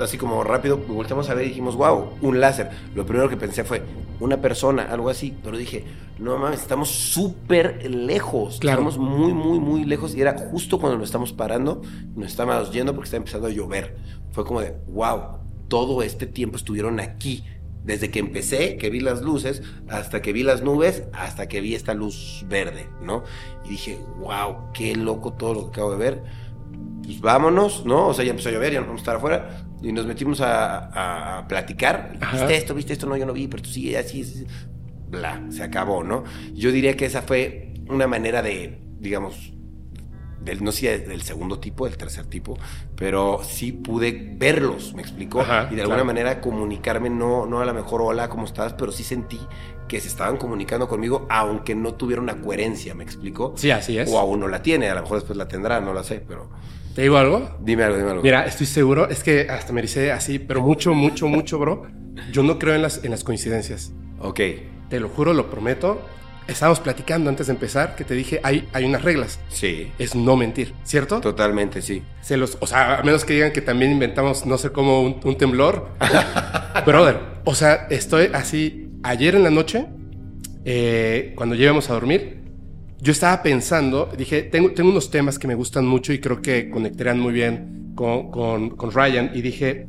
[0.00, 2.70] así como rápido, volteamos a ver y dijimos, wow, un láser.
[2.94, 3.82] Lo primero que pensé fue
[4.20, 5.84] una persona, algo así, pero dije,
[6.18, 8.58] no mames, estamos súper lejos.
[8.60, 8.88] Claro.
[8.88, 11.82] Estamos muy, muy, muy lejos y era justo cuando nos estamos parando,
[12.14, 13.96] nos estábamos yendo porque estaba empezando a llover.
[14.32, 17.44] Fue como de, wow, todo este tiempo estuvieron aquí
[17.86, 21.76] desde que empecé, que vi las luces, hasta que vi las nubes, hasta que vi
[21.76, 23.22] esta luz verde, ¿no?
[23.64, 26.22] Y dije, wow, qué loco todo lo que acabo de ver.
[27.04, 28.08] Pues vámonos, ¿no?
[28.08, 29.66] O sea, ya empezó a llover, ya no vamos a estar afuera.
[29.80, 32.18] Y nos metimos a, platicar.
[32.32, 32.74] ¿Viste esto?
[32.74, 33.06] ¿Viste esto?
[33.06, 34.46] No, yo no vi, pero tú sí, así, así.
[35.08, 36.24] Bla, se acabó, ¿no?
[36.52, 39.52] Yo diría que esa fue una manera de, digamos,
[40.60, 42.58] no sé del segundo tipo, del tercer tipo,
[42.94, 47.72] pero sí pude verlos, me explicó, y de alguna manera comunicarme, no, no a la
[47.72, 48.74] mejor hola, ¿cómo estás?
[48.74, 49.40] Pero sí sentí
[49.88, 53.54] que se estaban comunicando conmigo, aunque no tuviera una coherencia, ¿me explicó?
[53.56, 54.10] Sí, así es.
[54.10, 56.50] O aún no la tiene, a lo mejor después la tendrá, no la sé, pero...
[56.94, 57.56] ¿Te digo algo?
[57.60, 58.22] Dime algo, dime algo.
[58.22, 61.86] Mira, estoy seguro, es que hasta me dice así, pero mucho, mucho, mucho, bro.
[62.32, 63.92] Yo no creo en las, en las coincidencias.
[64.18, 64.40] Ok.
[64.88, 66.00] Te lo juro, lo prometo
[66.48, 69.38] estábamos platicando antes de empezar que te dije, hay, hay unas reglas.
[69.48, 69.90] Sí.
[69.98, 71.20] Es no mentir, ¿cierto?
[71.20, 72.02] Totalmente, sí.
[72.20, 75.36] Se los, o sea, a menos que digan que también inventamos, no sé cómo, un,
[75.36, 75.90] temblor.
[76.86, 79.86] Brother, o sea, estoy así, ayer en la noche,
[80.64, 82.42] eh, cuando llegamos a dormir,
[83.00, 86.70] yo estaba pensando, dije, tengo, tengo unos temas que me gustan mucho y creo que
[86.70, 89.86] conectarán muy bien con, con, con Ryan, y dije,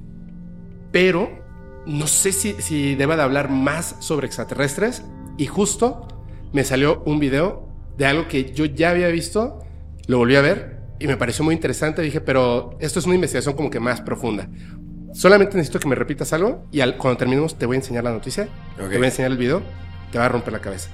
[0.91, 1.45] pero
[1.85, 5.03] no sé si, si deba de hablar más sobre extraterrestres,
[5.37, 6.07] y justo
[6.53, 9.59] me salió un video de algo que yo ya había visto,
[10.07, 12.01] lo volví a ver y me pareció muy interesante.
[12.01, 14.49] Dije, pero esto es una investigación como que más profunda.
[15.13, 18.49] Solamente necesito que me repitas algo y cuando terminemos te voy a enseñar la noticia,
[18.75, 19.61] te voy a enseñar el video,
[20.11, 20.89] te va a romper la cabeza.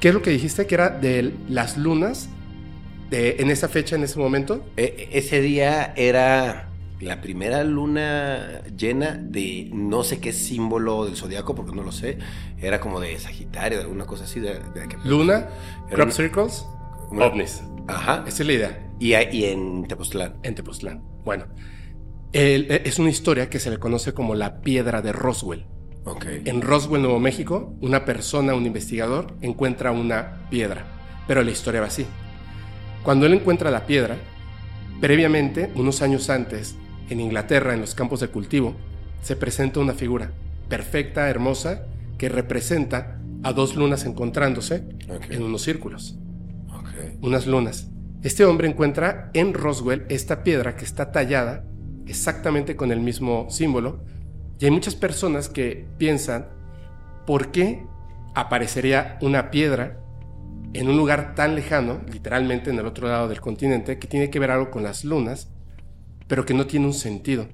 [0.00, 2.28] ¿Qué es lo que dijiste que era de las lunas
[3.10, 4.64] de, en esa fecha, en ese momento?
[4.76, 6.68] E, ese día era
[7.00, 12.18] la primera luna llena de no sé qué símbolo del zodiaco, porque no lo sé,
[12.58, 14.40] era como de Sagitario, de alguna cosa así.
[14.40, 14.60] De,
[15.04, 15.48] luna,
[15.90, 16.66] crop circles,
[17.10, 17.62] ovnis.
[17.88, 18.24] Ajá.
[18.26, 18.92] Esa es la idea.
[18.98, 20.36] Y, y en Tepoztlán.
[20.42, 21.02] En Tepoztlán.
[21.24, 21.46] Bueno,
[22.32, 25.66] e, es una historia que se le conoce como la piedra de Roswell.
[26.04, 26.42] Okay.
[26.44, 30.86] En Roswell, Nuevo México, una persona, un investigador, encuentra una piedra.
[31.26, 32.06] Pero la historia va así.
[33.02, 34.16] Cuando él encuentra la piedra,
[35.00, 36.76] previamente, unos años antes,
[37.08, 38.74] en Inglaterra, en los campos de cultivo,
[39.22, 40.32] se presenta una figura
[40.68, 41.86] perfecta, hermosa,
[42.18, 44.84] que representa a dos lunas encontrándose
[45.30, 46.18] en unos círculos.
[47.20, 47.88] Unas lunas.
[48.22, 51.64] Este hombre encuentra en Roswell esta piedra que está tallada
[52.06, 54.04] exactamente con el mismo símbolo.
[54.58, 56.48] Y hay muchas personas que piensan,
[57.26, 57.84] ¿por qué
[58.34, 60.00] aparecería una piedra
[60.72, 64.38] en un lugar tan lejano, literalmente en el otro lado del continente, que tiene que
[64.38, 65.50] ver algo con las lunas,
[66.28, 67.48] pero que no tiene un sentido?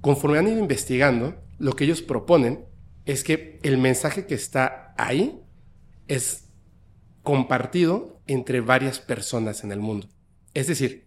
[0.00, 2.66] Conforme han ido investigando, lo que ellos proponen
[3.04, 5.40] es que el mensaje que está ahí
[6.08, 6.48] es
[7.22, 10.08] compartido entre varias personas en el mundo.
[10.54, 11.06] Es decir,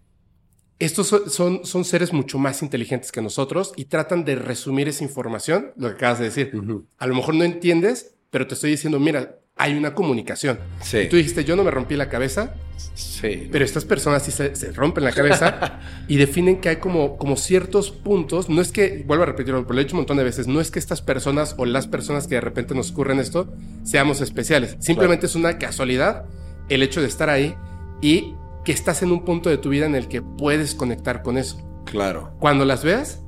[0.79, 5.71] estos son, son, seres mucho más inteligentes que nosotros y tratan de resumir esa información,
[5.77, 6.51] lo que acabas de decir.
[6.97, 10.59] A lo mejor no entiendes, pero te estoy diciendo, mira, hay una comunicación.
[10.81, 10.99] Sí.
[10.99, 12.55] Y tú dijiste, yo no me rompí la cabeza.
[12.93, 13.47] Sí.
[13.51, 17.91] Pero estas personas sí se, rompen la cabeza y definen que hay como, como ciertos
[17.91, 18.49] puntos.
[18.49, 20.59] No es que, vuelvo a repetirlo, pero lo he dicho un montón de veces, no
[20.59, 24.75] es que estas personas o las personas que de repente nos ocurren esto seamos especiales.
[24.79, 26.25] Simplemente es una casualidad
[26.67, 27.55] el hecho de estar ahí
[28.01, 31.37] y que estás en un punto de tu vida en el que puedes conectar con
[31.37, 31.61] eso.
[31.85, 32.33] Claro.
[32.39, 33.21] Cuando las veas,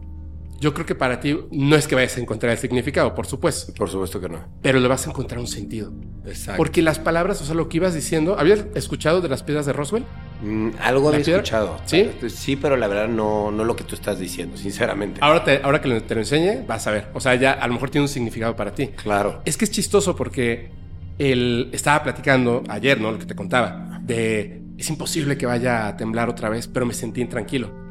[0.60, 3.74] yo creo que para ti no es que vayas a encontrar el significado, por supuesto.
[3.74, 4.40] Por supuesto que no.
[4.62, 5.94] Pero le vas a encontrar un sentido.
[6.26, 6.58] Exacto.
[6.58, 9.74] Porque las palabras, o sea, lo que ibas diciendo, ¿habías escuchado de las piedras de
[9.74, 10.06] Roswell?
[10.42, 11.80] Mm, algo había escuchado.
[11.86, 12.10] ¿Sí?
[12.30, 15.20] Sí, pero la verdad no, no lo que tú estás diciendo, sinceramente.
[15.24, 17.08] Ahora, te, ahora que te lo enseñe, vas a ver.
[17.14, 18.88] O sea, ya a lo mejor tiene un significado para ti.
[18.88, 19.42] Claro.
[19.46, 20.72] Es que es chistoso porque
[21.20, 23.12] él estaba platicando ayer, ¿no?
[23.12, 26.94] Lo que te contaba, de es imposible que vaya a temblar otra vez, pero me
[26.94, 27.87] sentí intranquilo.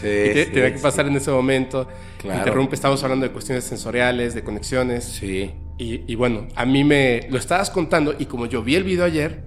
[0.00, 1.88] Sí, sí Tenía que pasar en ese momento.
[2.18, 2.38] Claro.
[2.38, 5.04] Interrumpe, estamos hablando de cuestiones sensoriales, de conexiones.
[5.04, 5.52] Sí.
[5.78, 9.04] Y, y, bueno, a mí me lo estabas contando y como yo vi el video
[9.04, 9.42] ayer,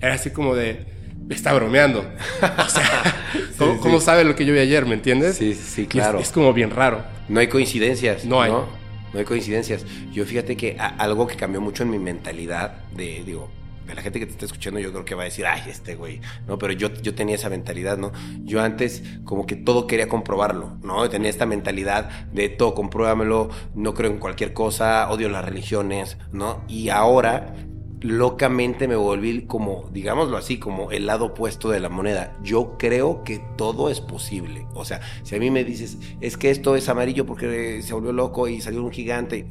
[0.00, 0.86] era así como de,
[1.26, 2.00] me está bromeando.
[2.00, 3.16] O sea,
[3.80, 4.86] ¿cómo, sabe lo que yo vi ayer?
[4.86, 5.36] ¿Me entiendes?
[5.36, 6.18] Sí, sí, claro.
[6.20, 7.04] Es, como bien raro.
[7.28, 8.24] No hay coincidencias.
[8.24, 8.52] No hay.
[8.52, 8.66] ¿no?
[9.12, 9.84] no hay coincidencias.
[10.12, 13.50] Yo fíjate que algo que cambió mucho en mi mentalidad de, digo,
[13.94, 16.20] la gente que te está escuchando, yo creo que va a decir, ay, este güey,
[16.46, 16.58] ¿no?
[16.58, 18.12] Pero yo, yo tenía esa mentalidad, ¿no?
[18.44, 21.08] Yo antes como que todo quería comprobarlo, ¿no?
[21.08, 26.64] Tenía esta mentalidad de todo, compruébamelo, no creo en cualquier cosa, odio las religiones, ¿no?
[26.68, 27.54] Y ahora
[28.02, 32.36] locamente me volví como, digámoslo así, como el lado opuesto de la moneda.
[32.42, 34.66] Yo creo que todo es posible.
[34.74, 38.12] O sea, si a mí me dices, es que esto es amarillo porque se volvió
[38.12, 39.46] loco y salió un gigante,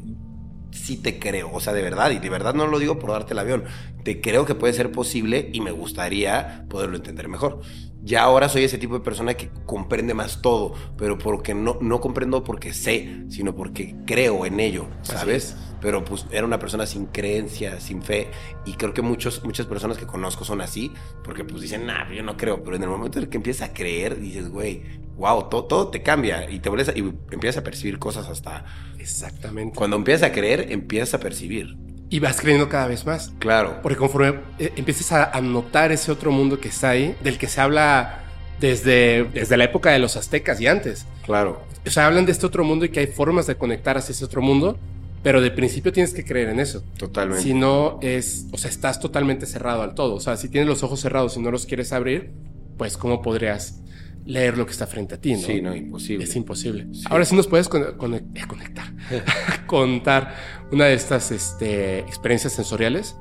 [0.72, 3.34] sí te creo, o sea, de verdad, y de verdad no lo digo por darte
[3.34, 3.64] el avión,
[4.04, 7.62] te creo que puede ser posible y me gustaría poderlo entender mejor.
[8.04, 12.02] Ya ahora soy ese tipo de persona que comprende más todo, pero porque no, no
[12.02, 15.56] comprendo porque sé, sino porque creo en ello, ¿sabes?
[15.82, 18.30] Pero pues era una persona sin creencia, sin fe,
[18.66, 20.92] y creo que muchos, muchas personas que conozco son así,
[21.24, 23.70] porque pues dicen, nah, yo no creo, pero en el momento en el que empiezas
[23.70, 24.82] a creer, dices, güey,
[25.18, 28.66] wow, todo, todo te cambia y te vuelves y empiezas a percibir cosas hasta...
[28.98, 29.76] Exactamente.
[29.76, 31.78] Cuando empiezas a creer, empiezas a percibir.
[32.12, 33.32] Y vas creyendo cada vez más.
[33.40, 33.80] Claro.
[33.82, 37.62] Porque conforme eh, empiezas a, notar ese otro mundo que está ahí, del que se
[37.62, 38.20] habla
[38.60, 41.08] desde, desde la época de los aztecas y antes.
[41.26, 41.64] Claro.
[41.86, 44.26] O sea, hablan de este otro mundo y que hay formas de conectar hacia ese
[44.26, 44.78] otro mundo,
[45.24, 46.84] pero de principio tienes que creer en eso.
[46.98, 47.44] Totalmente.
[47.44, 50.16] Si no es, o sea, estás totalmente cerrado al todo.
[50.16, 52.32] O sea, si tienes los ojos cerrados y no los quieres abrir,
[52.78, 53.80] pues ¿cómo podrías
[54.26, 55.40] leer lo que está frente a ti, ¿no?
[55.40, 56.24] Sí, no, imposible.
[56.24, 56.88] Es imposible.
[57.10, 58.94] Ahora sí nos puedes eh, conectar,
[59.68, 60.36] contar
[60.72, 63.18] una de estas este, experiencias sensoriales.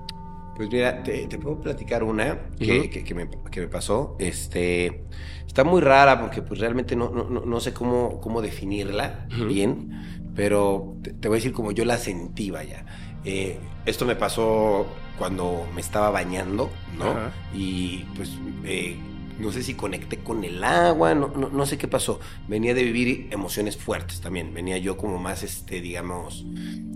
[0.56, 4.16] Pues mira, te, puedo platicar una que, que, me, que, me, pasó.
[4.18, 5.04] Este,
[5.46, 10.96] está muy rara porque pues realmente no, no, no sé cómo, cómo definirla bien, pero
[11.02, 12.84] te, voy a decir como yo la sentí, vaya.
[13.24, 14.86] Eh, esto me pasó
[15.18, 17.14] cuando me estaba bañando, ¿no?
[17.54, 18.30] Y pues
[18.64, 18.98] eh,
[19.40, 22.20] no sé si conecté con el agua, no, no, sé qué pasó.
[22.48, 26.44] Venía de vivir emociones fuertes también, venía yo como más, este, digamos,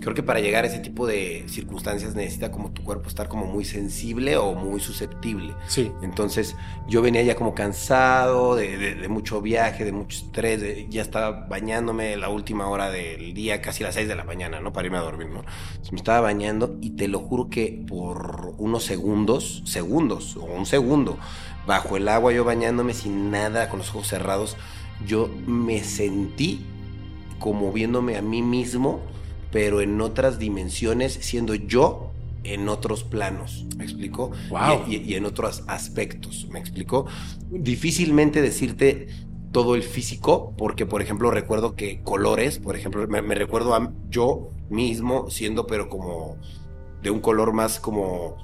[0.00, 3.46] creo que para llegar a ese tipo de circunstancias necesita como tu cuerpo estar como
[3.46, 5.54] muy sensible o muy susceptible.
[5.68, 5.90] Sí.
[6.02, 6.57] Entonces
[6.88, 12.28] yo venía ya como cansado de, mucho viaje, de mucho estrés, ya estaba bañándome la
[12.28, 14.72] última hora del día, casi las 6 de la mañana, ¿no?
[14.72, 15.44] Para irme a dormir, ¿no?
[15.90, 21.18] me estaba bañando y te lo juro que por unos segundos, segundos o un segundo,
[21.66, 24.57] bajo el agua, yo bañándome sin nada, con los ojos cerrados,
[25.07, 26.64] yo me sentí
[27.38, 29.00] como viéndome a mí mismo,
[29.50, 32.11] pero en otras dimensiones, siendo yo
[32.42, 34.31] en otros planos, ¿me explicó?
[34.50, 34.85] Wow.
[34.88, 37.06] Y, en otros aspectos, ¿me explicó?
[37.50, 39.08] Difícilmente decirte
[39.50, 43.92] todo el físico, porque por ejemplo recuerdo que colores, por ejemplo, me, me recuerdo a
[44.10, 46.37] yo mismo siendo pero como
[47.02, 48.37] de un color más como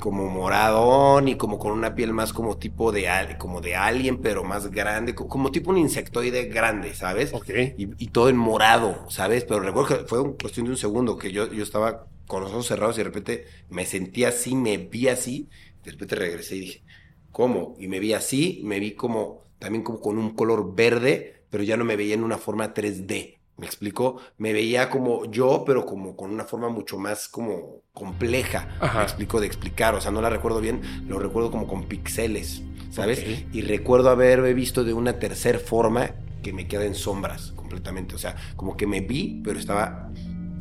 [0.00, 4.42] como moradón y como con una piel más como tipo de como de alien, pero
[4.42, 7.32] más grande, como tipo un insectoide grande, ¿sabes?
[7.32, 7.50] Ok.
[7.76, 9.44] Y, todo en morado, ¿sabes?
[9.44, 12.66] Pero recuerdo que fue cuestión de un segundo que yo, yo estaba con los ojos
[12.66, 15.48] cerrados y de repente me sentí así, me vi así,
[15.84, 16.82] de repente regresé y dije,
[17.30, 17.76] ¿cómo?
[17.78, 21.76] Y me vi así, me vi como también como con un color verde, pero ya
[21.76, 23.39] no me veía en una forma 3D.
[23.60, 24.16] ¿Me explico?
[24.38, 28.68] Me veía como yo, pero como con una forma mucho más como compleja.
[28.80, 29.38] ¿Me explico?
[29.38, 29.94] De explicar.
[29.94, 33.22] O sea, no la recuerdo bien, lo recuerdo como con píxeles, ¿sabes?
[33.52, 38.14] Y recuerdo haberme visto de una tercera forma que me queda en sombras completamente.
[38.14, 40.10] O sea, como que me vi, pero estaba.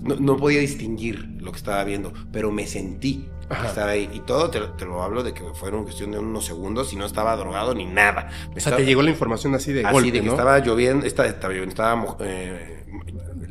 [0.01, 4.09] No, podía distinguir lo que estaba viendo, pero me sentí que estaba ahí.
[4.13, 7.35] Y todo te, lo hablo de que fueron cuestión de unos segundos y no estaba
[7.35, 8.29] drogado ni nada.
[8.55, 11.53] o sea, te llegó la información así de así de que estaba lloviendo, estaba, estaba,
[11.53, 12.85] estaba eh,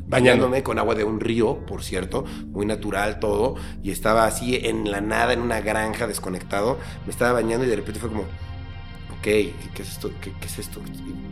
[0.07, 4.91] bañándome con agua de un río, por cierto, muy natural todo, y estaba así en
[4.91, 6.79] la nada, en una granja, desconectado.
[7.05, 8.25] Me estaba bañando y de repente fue como
[9.19, 10.11] ok, ¿qué, es esto?
[10.21, 10.81] ¿Qué, es esto?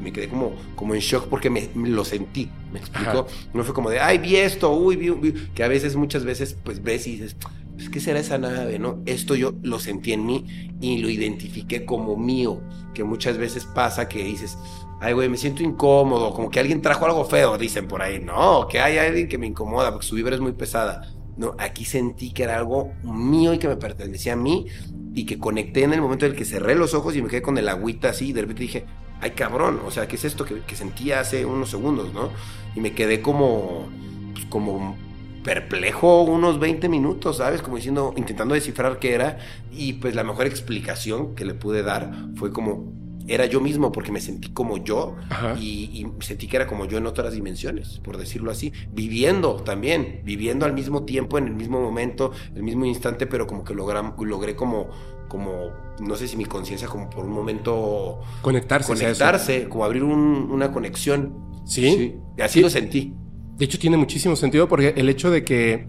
[0.00, 3.26] me quedé como, como en shock porque me, lo sentí, ¿me explico?
[3.54, 6.82] No fue como de, ay, vi esto, uy, vi, que a veces, muchas veces, pues
[6.82, 7.36] ves y dices,
[7.76, 9.02] pues, ¿qué será esa nave, no?
[9.06, 12.60] Esto yo lo sentí en mí y lo identifiqué como mío,
[12.94, 14.56] que muchas veces pasa que dices,
[15.00, 18.66] ay, güey, me siento incómodo, como que alguien trajo algo feo, dicen por ahí, no,
[18.68, 21.15] que hay alguien que me incomoda porque su vibra es muy pesada.
[21.36, 24.66] No, aquí sentí que era algo mío y que me pertenecía a mí
[25.14, 27.42] y que conecté en el momento en el que cerré los ojos y me quedé
[27.42, 28.86] con el agüita así y de repente dije,
[29.20, 32.30] ay cabrón, o sea, ¿qué es esto que, sentía hace unos segundos, no?
[32.74, 33.86] Y me quedé como,
[34.32, 34.96] pues, como
[35.44, 37.62] perplejo unos 20 minutos, ¿sabes?
[37.62, 39.38] Como diciendo, intentando descifrar qué era
[39.70, 42.92] y pues la mejor explicación que le pude dar fue como,
[43.28, 45.16] era yo mismo porque me sentí como yo
[45.60, 50.66] y, sentí que era como yo en otras dimensiones, por decirlo así, viviendo también, viviendo
[50.66, 54.88] al mismo tiempo, en el mismo momento, el mismo instante, pero como que logré como,
[55.28, 55.70] como
[56.00, 58.20] no sé si mi conciencia como por un momento...
[58.42, 58.92] Conectarse.
[58.92, 61.34] Conectarse, como abrir una conexión.
[61.64, 62.16] ¿Sí?
[62.36, 63.14] Y así lo sentí.
[63.56, 65.88] De hecho tiene muchísimo sentido porque el hecho de que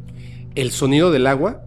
[0.56, 1.64] el sonido del agua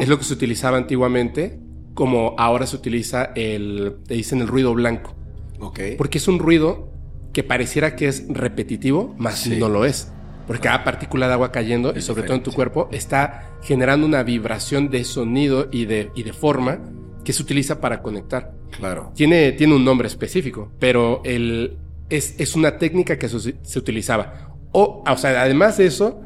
[0.00, 1.59] es lo que se utilizaba antiguamente
[1.94, 5.14] como ahora se utiliza el, te dicen el ruido blanco.
[5.58, 5.80] Ok.
[5.98, 6.90] Porque es un ruido
[7.32, 10.12] que pareciera que es repetitivo, más no lo es.
[10.46, 14.22] Porque cada partícula de agua cayendo, y sobre todo en tu cuerpo, está generando una
[14.22, 16.80] vibración de sonido y de, y de forma
[17.24, 18.54] que se utiliza para conectar.
[18.70, 19.12] Claro.
[19.14, 21.78] Tiene, tiene un nombre específico, pero el,
[22.08, 24.56] es, es una técnica que se, se, utilizaba.
[24.72, 26.20] O, o sea, además de eso,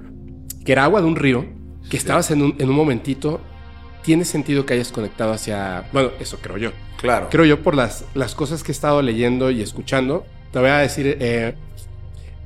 [0.64, 1.44] que era agua de un río,
[1.90, 3.40] que estabas en un, en un momentito
[4.04, 5.88] tiene sentido que hayas conectado hacia...
[5.92, 6.70] Bueno, eso creo yo.
[6.98, 7.28] Claro.
[7.30, 10.26] Creo yo por las, las cosas que he estado leyendo y escuchando.
[10.52, 11.54] Te voy a decir, eh,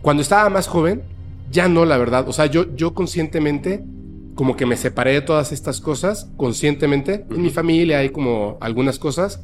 [0.00, 1.02] cuando estaba más joven,
[1.50, 2.28] ya no, la verdad.
[2.28, 3.82] O sea, yo, yo conscientemente
[4.36, 7.26] como que me separé de todas estas cosas, conscientemente.
[7.28, 9.42] En mi familia hay como algunas cosas.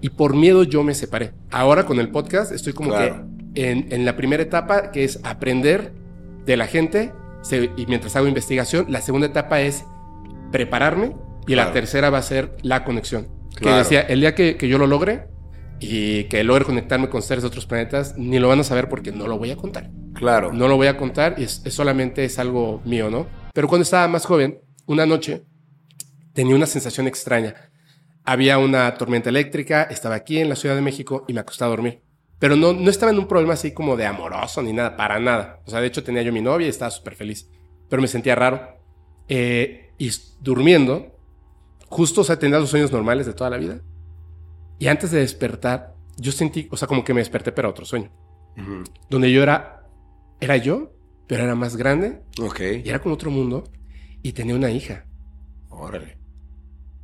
[0.00, 1.32] Y por miedo yo me separé.
[1.50, 3.14] Ahora con el podcast estoy como que
[3.54, 5.92] en, en, la primera etapa, que es aprender
[6.46, 7.12] de la gente,
[7.76, 9.84] y mientras hago investigación, la segunda etapa es
[10.50, 11.14] prepararme
[11.46, 13.28] y la tercera va a ser la conexión.
[13.56, 15.28] Que decía, el día que, yo lo logre
[15.80, 19.12] y que logre conectarme con seres de otros planetas, ni lo van a saber porque
[19.12, 19.90] no lo voy a contar.
[20.14, 20.52] Claro.
[20.52, 23.26] No lo voy a contar y es, solamente es algo mío, ¿no?
[23.52, 25.44] Pero cuando estaba más joven, una noche
[26.32, 27.54] tenía una sensación extraña.
[28.24, 31.68] Había una tormenta eléctrica, estaba aquí en la Ciudad de México y me acosté a
[31.68, 32.02] dormir.
[32.38, 35.60] Pero no, no estaba en un problema así como de amoroso ni nada, para nada.
[35.66, 37.48] O sea, de hecho tenía yo mi novia y estaba súper feliz.
[37.88, 38.78] Pero me sentía raro.
[39.28, 41.13] Eh, y durmiendo,
[41.94, 43.80] justo, o sea, tenía los sueños normales de toda la vida.
[44.80, 48.10] Y antes de despertar, yo sentí, o sea, como que me desperté, pero otro sueño.
[49.08, 49.86] Donde yo era,
[50.40, 50.92] era yo,
[51.28, 52.20] pero era más grande.
[52.42, 52.60] Ok.
[52.84, 53.62] Y era como otro mundo.
[54.22, 55.06] Y tenía una hija.
[55.70, 56.18] Órale.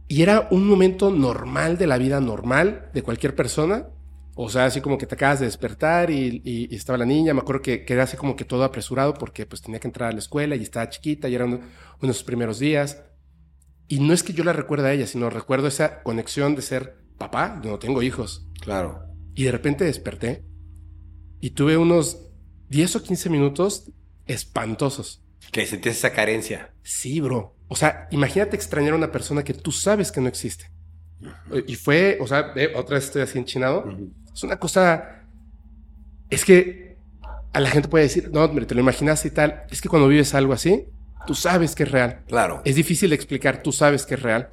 [0.09, 3.87] Y era un momento normal de la vida normal de cualquier persona.
[4.35, 7.33] O sea, así como que te acabas de despertar y, estaba la niña.
[7.33, 10.13] Me acuerdo que quedé así como que todo apresurado porque pues tenía que entrar a
[10.13, 11.61] la escuela y estaba chiquita y eran
[12.03, 13.05] unos primeros días.
[13.91, 16.99] Y no es que yo la recuerde a ella, sino recuerdo esa conexión de ser
[17.19, 18.47] papá, no tengo hijos.
[18.61, 19.03] Claro.
[19.35, 20.45] Y de repente desperté
[21.41, 22.29] y tuve unos
[22.69, 23.91] 10 o 15 minutos
[24.29, 25.25] espantosos.
[25.51, 26.73] Que sentías esa carencia.
[26.85, 27.57] Sí, bro.
[27.67, 30.71] O sea, imagínate extrañar a una persona que tú sabes que no existe.
[31.67, 33.93] Y fue, o sea, otra vez estoy así enchinado.
[34.33, 35.27] Es una cosa.
[36.31, 36.97] Es que
[37.53, 39.65] a la gente puede decir, no, hombre, te lo imaginas y tal.
[39.69, 40.87] Es que cuando vives algo así,
[41.31, 42.25] tú sabes que es real.
[42.27, 42.61] Claro.
[42.65, 44.49] Es difícil de explicar, tú sabes que es real.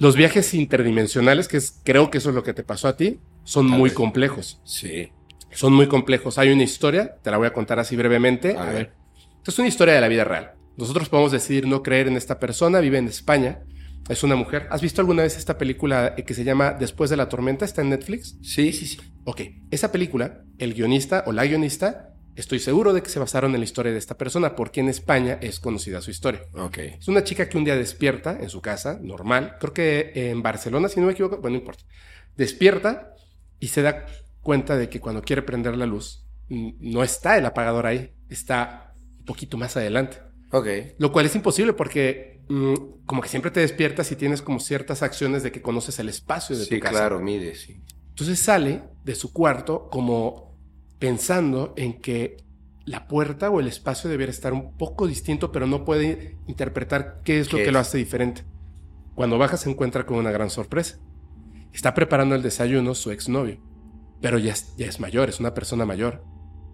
[0.00, 3.20] Los viajes interdimensionales, que es, creo que eso es lo que te pasó a ti,
[3.44, 4.60] son muy complejos.
[4.64, 5.12] Sí.
[5.52, 6.38] Son muy complejos.
[6.38, 8.56] Hay una historia, te la voy a contar así brevemente.
[8.56, 8.94] A, ver.
[9.38, 10.54] Esto es una historia de la vida real.
[10.76, 13.62] Nosotros podemos decidir no creer en esta persona, vive en España,
[14.08, 14.66] es una mujer.
[14.72, 17.64] ¿Has visto alguna vez esta película que se llama Después de la tormenta?
[17.64, 18.36] ¿Está en Netflix?
[18.42, 18.98] Sí, sí, sí.
[19.22, 23.60] Ok, esa película, el guionista o la guionista Estoy seguro de que se basaron en
[23.60, 26.42] la historia de esta persona porque en España es conocida su historia.
[26.54, 26.96] Okay.
[26.98, 30.88] Es una chica que un día despierta en su casa, normal, creo que en Barcelona,
[30.88, 31.84] si no me equivoco, bueno, no importa.
[32.36, 33.14] Despierta
[33.58, 34.06] y se da
[34.42, 39.24] cuenta de que cuando quiere prender la luz, no está el apagador ahí, está un
[39.24, 40.18] poquito más adelante.
[40.52, 40.66] Ok.
[40.98, 42.74] Lo cual es imposible porque mm,
[43.06, 46.56] como que siempre te despiertas y tienes como ciertas acciones de que conoces el espacio
[46.56, 46.92] de sí, tu casa.
[46.92, 47.80] claro, mide, sí.
[48.08, 50.49] Entonces sale de su cuarto como
[51.00, 52.36] pensando en que
[52.84, 57.40] la puerta o el espacio debiera estar un poco distinto, pero no puede interpretar qué
[57.40, 58.44] es lo ¿Qué que lo hace diferente.
[59.14, 60.98] Cuando baja se encuentra con una gran sorpresa.
[61.72, 63.58] Está preparando el desayuno su exnovio,
[64.20, 66.22] pero ya es, ya es mayor, es una persona mayor.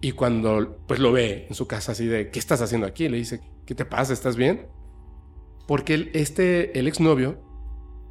[0.01, 3.07] Y cuando pues lo ve en su casa así de, ¿qué estás haciendo aquí?
[3.09, 4.13] Le dice, ¿qué te pasa?
[4.13, 4.67] ¿Estás bien?
[5.67, 7.41] Porque el, este, el exnovio,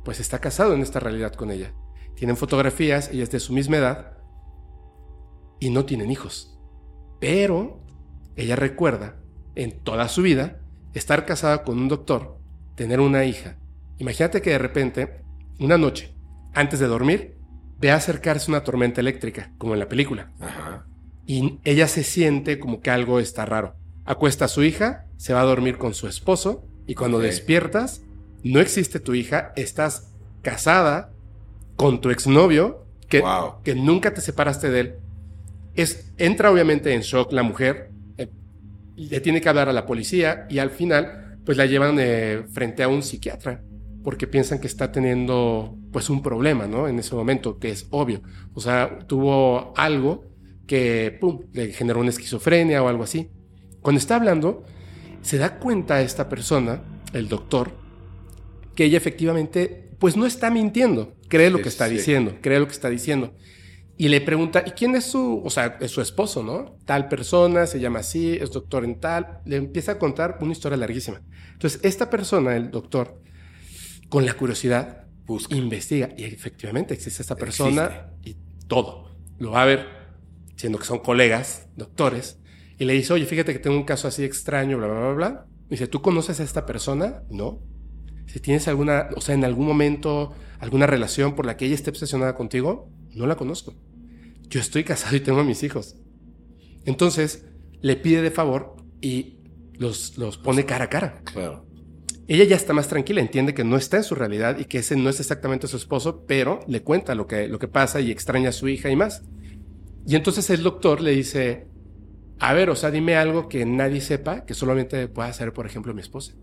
[0.05, 1.73] pues está casado en esta realidad con ella.
[2.15, 4.16] Tienen fotografías, ella es de su misma edad
[5.61, 6.59] y no tienen hijos.
[7.21, 7.81] Pero
[8.37, 9.17] ella recuerda
[9.55, 10.61] en toda su vida
[10.95, 12.39] estar casada con un doctor,
[12.75, 13.57] tener una hija.
[13.99, 15.21] Imagínate que de repente,
[15.59, 16.15] una noche,
[16.55, 17.37] antes de dormir,
[17.79, 20.33] ve acercarse una tormenta eléctrica, como en la película.
[20.41, 20.87] Ajá.
[21.27, 23.75] Y ella se siente como que algo está raro.
[24.05, 28.03] Acuesta a su hija, se va a dormir con su esposo y cuando despiertas,
[28.45, 31.13] no existe tu hija, estás casada
[31.75, 33.63] con tu exnovio que, Wow.
[33.65, 34.95] que nunca te separaste de él.
[35.77, 38.29] Es, entra obviamente en shock la mujer, eh,
[38.97, 42.83] le tiene que hablar a la policía y al final pues la llevan eh, frente
[42.83, 43.63] a un psiquiatra
[44.07, 46.87] porque piensan que está teniendo pues un problema, ¿no?
[46.87, 48.23] En ese momento, que es obvio.
[48.55, 50.25] O sea, tuvo algo
[50.67, 53.31] que pum, le generó una esquizofrenia o algo así.
[53.81, 54.63] Cuando está hablando,
[55.23, 56.83] se da cuenta esta persona,
[57.15, 57.73] el doctor,
[58.77, 62.75] que ella efectivamente pues no está mintiendo, cree lo que está diciendo, cree lo que
[62.75, 63.35] está diciendo.
[63.99, 66.77] Y le pregunta, ¿y quién es su, o sea, es su esposo, ¿no?
[66.85, 69.41] Tal persona, se llama así, es doctor en tal.
[69.47, 71.23] Le empieza a contar una historia larguísima.
[71.53, 73.23] Entonces, esta persona, el doctor,
[74.11, 75.57] con la curiosidad, Busca.
[75.57, 76.11] investiga.
[76.17, 78.37] Y efectivamente existe esta persona y
[78.69, 79.17] todo.
[79.39, 79.87] Lo va a ver,
[80.57, 82.39] siendo que son colegas, doctores.
[82.79, 85.47] Y le dice, oye, fíjate que tengo un caso así extraño, bla, bla, bla, bla.
[85.71, 87.23] Dice, ¿tú conoces a esta persona?
[87.31, 87.63] No.
[88.27, 91.91] Si tienes alguna, o sea, en algún momento, alguna relación por la que ella esté
[91.91, 93.75] obsesionada contigo, no la conozco.
[94.49, 95.97] Yo estoy casado y tengo a mis hijos.
[96.85, 97.47] Entonces,
[97.81, 99.39] le pide de favor y
[99.75, 101.23] los, los pone cara a cara.
[101.25, 101.67] Claro.
[102.29, 104.97] Ella ya está más tranquila, entiende que no está en su realidad y que ese
[104.97, 108.49] no es exactamente su esposo, pero le cuenta lo que, lo que pasa y extraña
[108.49, 109.23] a su hija y más.
[110.07, 111.69] Y entonces el doctor le dice,
[112.41, 115.95] a ver, o sea, dime algo que nadie sepa, que solamente pueda hacer, por ejemplo,
[115.95, 116.35] mi esposa.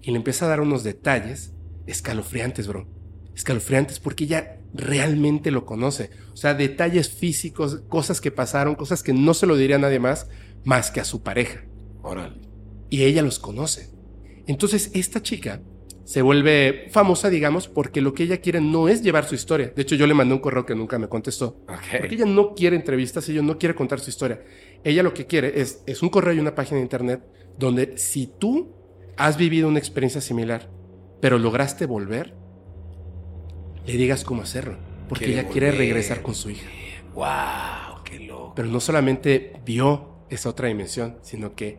[0.00, 1.52] Y le empieza a dar unos detalles
[1.86, 2.86] escalofriantes, bro.
[3.38, 6.10] Escalofriantes porque ella realmente lo conoce.
[6.32, 10.00] O sea, detalles físicos, cosas que pasaron, cosas que no se lo diría a nadie
[10.00, 10.28] más,
[10.64, 11.62] más que a su pareja
[12.02, 12.40] Órale.
[12.90, 13.90] y ella los conoce.
[14.48, 15.62] Entonces esta chica
[16.04, 19.72] se vuelve famosa, digamos, porque lo que ella quiere no es llevar su historia.
[19.76, 21.62] De hecho, yo le mandé un correo que nunca me contestó.
[21.66, 24.42] Porque ella no quiere entrevistas, ella no quiere contar su historia.
[24.82, 27.22] Ella lo que quiere es, es un correo y una página de internet
[27.56, 28.74] donde si tú
[29.16, 30.70] has vivido una experiencia similar,
[31.20, 32.34] pero lograste volver,
[33.92, 34.76] le digas cómo hacerlo.
[35.08, 35.78] Porque Quiere ella quiere volver.
[35.80, 36.66] regresar con su hija.
[37.14, 38.52] Wow, qué loco.
[38.54, 41.78] Pero no solamente vio esa otra dimensión, sino que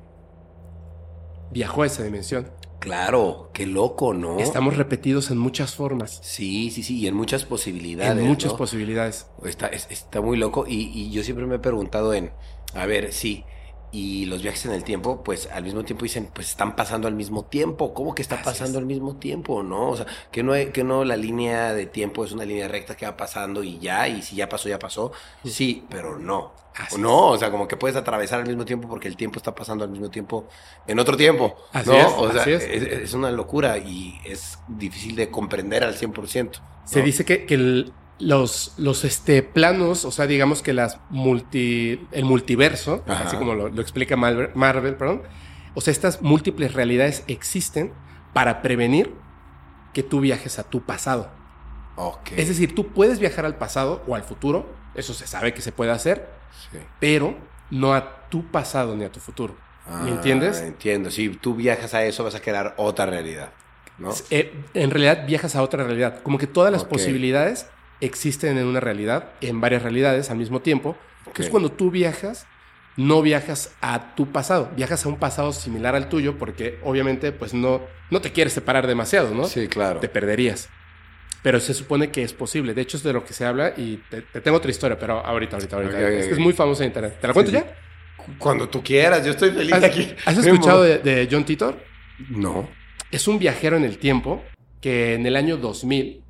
[1.51, 2.49] viajó a esa dimensión.
[2.79, 4.39] Claro, qué loco, ¿no?
[4.39, 8.17] Estamos repetidos en muchas formas, Sí, sí, sí, y en muchas posibilidades.
[8.17, 8.57] en muchas ¿no?
[8.57, 9.27] posibilidades.
[9.43, 12.31] Está, es- está muy loco y, y yo siempre me he preguntado en,
[12.73, 13.43] a ver, sí,
[13.91, 17.15] y los viajes en el tiempo, pues al mismo tiempo dicen, pues están pasando al
[17.15, 17.93] mismo tiempo.
[17.93, 18.81] ¿Cómo que está Así pasando es.
[18.81, 19.63] al mismo tiempo?
[19.63, 19.89] ¿No?
[19.89, 23.05] O sea, que no, que no la línea de tiempo es una línea recta que
[23.05, 25.11] va pasando y ya, y si ya pasó, ya pasó.
[25.43, 26.53] Sí, pero no.
[26.75, 29.53] Así no, o sea, como que puedes atravesar al mismo tiempo porque el tiempo está
[29.53, 30.47] pasando al mismo tiempo
[30.87, 31.57] en otro tiempo.
[31.73, 31.95] Así ¿no?
[31.97, 32.63] es, o sea, así es.
[32.63, 36.61] es, una locura y es difícil de comprender al 100%.
[36.85, 37.05] Se ¿no?
[37.05, 42.25] dice que, que el- los, los este, planos, o sea, digamos que las multi, el
[42.25, 43.25] multiverso, Ajá.
[43.25, 45.23] así como lo, lo explica Marvel, Marvel, perdón,
[45.73, 47.93] o sea, estas múltiples realidades existen
[48.33, 49.13] para prevenir
[49.93, 51.31] que tú viajes a tu pasado.
[51.95, 52.31] Ok.
[52.37, 55.71] Es decir, tú puedes viajar al pasado o al futuro, eso se sabe que se
[55.71, 56.29] puede hacer,
[56.71, 56.77] Sí.
[56.99, 57.37] pero
[57.71, 59.55] no a tu pasado ni a tu futuro.
[59.87, 60.59] ¿Me Ah, entiendes?
[60.61, 61.09] Entiendo.
[61.09, 63.51] Si tú viajas a eso, vas a crear otra realidad.
[63.97, 64.11] ¿no?
[64.29, 66.21] Eh, en realidad viajas a otra realidad.
[66.23, 67.67] Como que todas las posibilidades
[68.01, 70.95] existen en una realidad, en varias realidades al mismo tiempo.
[71.19, 71.51] Entonces Ok.
[71.51, 72.47] cuando tú viajas,
[72.97, 77.53] no viajas a tu pasado, viajas a un pasado similar al tuyo porque obviamente pues
[77.53, 79.45] no, no te quieres separar demasiado, ¿no?
[79.45, 79.99] Sí, claro.
[79.99, 80.69] Te perderías.
[81.41, 82.73] Pero se supone que es posible.
[82.73, 85.25] De hecho es de lo que se habla y te, te tengo otra historia, pero
[85.25, 85.93] ahorita, ahorita, ahorita.
[85.95, 87.17] Ok, ok, es, es muy famosa en internet.
[87.21, 87.75] ¿Te la cuento Sí, ya?
[88.37, 90.13] Cuando tú quieras, yo estoy feliz ¿Has, aquí.
[90.25, 91.77] has escuchado de, de John Titor?
[92.29, 92.69] No.
[93.11, 94.43] Es un viajero en el tiempo
[94.81, 96.21] que en el año 2000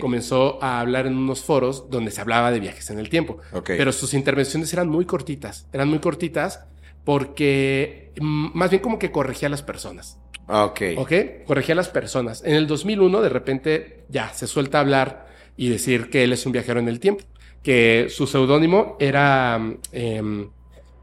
[0.00, 3.38] comenzó a hablar en unos foros donde se hablaba de viajes en el tiempo.
[3.64, 6.66] Pero sus intervenciones eran muy cortitas, eran muy cortitas
[7.04, 10.18] porque mm, más bien como que corregía a las personas.
[10.48, 10.80] Ah, ok.
[10.98, 11.12] Ok,
[11.46, 12.42] corregía a las personas.
[12.44, 16.46] En el 2001 de repente ya se suelta a hablar y decir que él es
[16.46, 17.24] un viajero en el tiempo,
[17.62, 19.60] que su seudónimo era
[19.92, 20.50] em,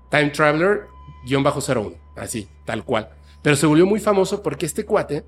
[0.09, 3.09] Time Traveler-01, así, tal cual.
[3.41, 5.25] Pero se volvió muy famoso porque este cuate,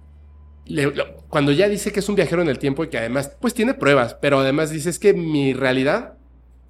[1.30, 3.74] cuando ya dice que es un viajero en el tiempo y que además, pues tiene
[3.74, 6.14] pruebas, pero además dice es que mi realidad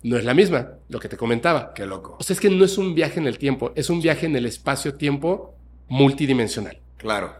[0.03, 1.73] no es la misma, lo que te comentaba.
[1.73, 2.17] Qué loco.
[2.19, 4.35] O sea, es que no es un viaje en el tiempo, es un viaje en
[4.35, 5.55] el espacio-tiempo
[5.87, 6.79] multidimensional.
[6.97, 7.33] Claro.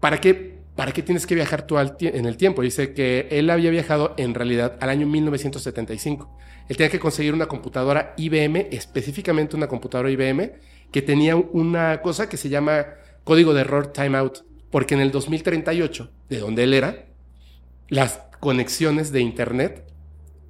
[0.00, 2.62] ¿Para qué, para qué tienes que viajar tú en el tiempo?
[2.62, 6.36] Dice que él había viajado en realidad al año 1975.
[6.68, 10.52] Él tenía que conseguir una computadora IBM, específicamente una computadora IBM,
[10.90, 12.86] que tenía una cosa que se llama
[13.24, 17.06] código de error timeout, porque en el 2038, de donde él era,
[17.88, 19.84] las conexiones de Internet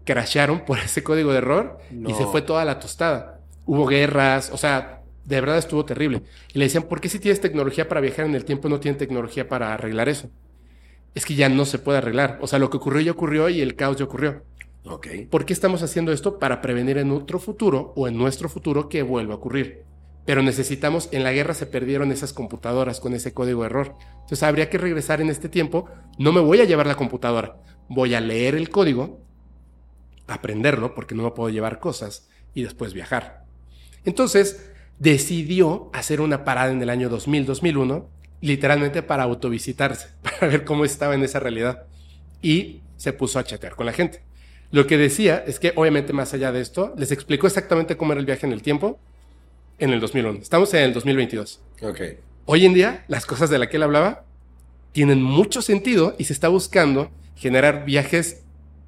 [0.05, 3.41] crasharon por ese código de error y se fue toda la tostada.
[3.65, 6.23] Hubo guerras, o sea, de verdad estuvo terrible.
[6.55, 8.99] Y le decían, ¿por qué si tienes tecnología para viajar en el tiempo no tienes
[8.99, 10.31] tecnología para arreglar eso?
[11.15, 12.39] Es que ya no se puede arreglar.
[12.41, 14.43] O sea, lo que ocurrió ya ocurrió y el caos ya ocurrió.
[14.85, 15.09] Ok.
[15.31, 16.39] ¿Por qué estamos haciendo esto?
[16.39, 19.85] Para prevenir en otro futuro o en nuestro futuro que vuelva a ocurrir
[20.27, 23.95] pero necesitamos, en la guerra se perdieron esas computadoras con ese código error.
[24.13, 27.57] Entonces habría que regresar en este tiempo, no me voy a llevar la computadora,
[27.89, 29.21] voy a leer el código,
[30.27, 33.45] aprenderlo, porque no me puedo llevar cosas, y después viajar.
[34.05, 38.07] Entonces decidió hacer una parada en el año 2000-2001,
[38.41, 41.87] literalmente para autovisitarse, para ver cómo estaba en esa realidad.
[42.43, 44.23] Y se puso a chatear con la gente.
[44.73, 48.21] Lo que decía es que, obviamente, más allá de esto, les explicó exactamente cómo era
[48.21, 48.99] el viaje en el tiempo,
[49.79, 50.41] en el 2001.
[50.41, 51.61] Estamos en el 2022.
[51.83, 52.01] Ok.
[52.47, 54.25] Hoy en día, las cosas de las que él hablaba
[54.93, 58.45] tienen mucho sentido y se está buscando generar viajes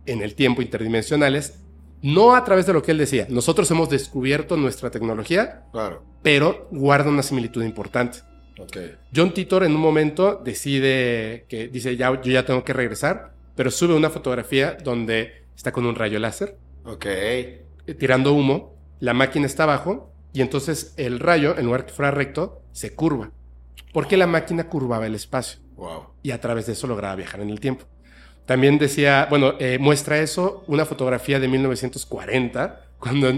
[0.07, 1.61] en el tiempo interdimensionales,
[2.01, 3.27] no a través de lo que él decía.
[3.29, 6.03] Nosotros hemos descubierto nuestra tecnología, claro.
[6.23, 8.21] pero guarda una similitud importante.
[8.59, 8.97] Okay.
[9.15, 13.71] John Titor en un momento decide que dice, ya, yo ya tengo que regresar, pero
[13.71, 16.57] sube una fotografía donde está con un rayo láser.
[16.85, 17.07] Ok.
[17.99, 22.63] Tirando humo, la máquina está abajo y entonces el rayo, en lugar que fuera recto,
[22.73, 23.31] se curva.
[23.93, 25.61] Porque la máquina curvaba el espacio.
[25.77, 26.09] Wow.
[26.23, 27.87] Y a través de eso lograba viajar en el tiempo.
[28.47, 33.33] También decía, bueno, eh, muestra eso una fotografía de 1940, cuando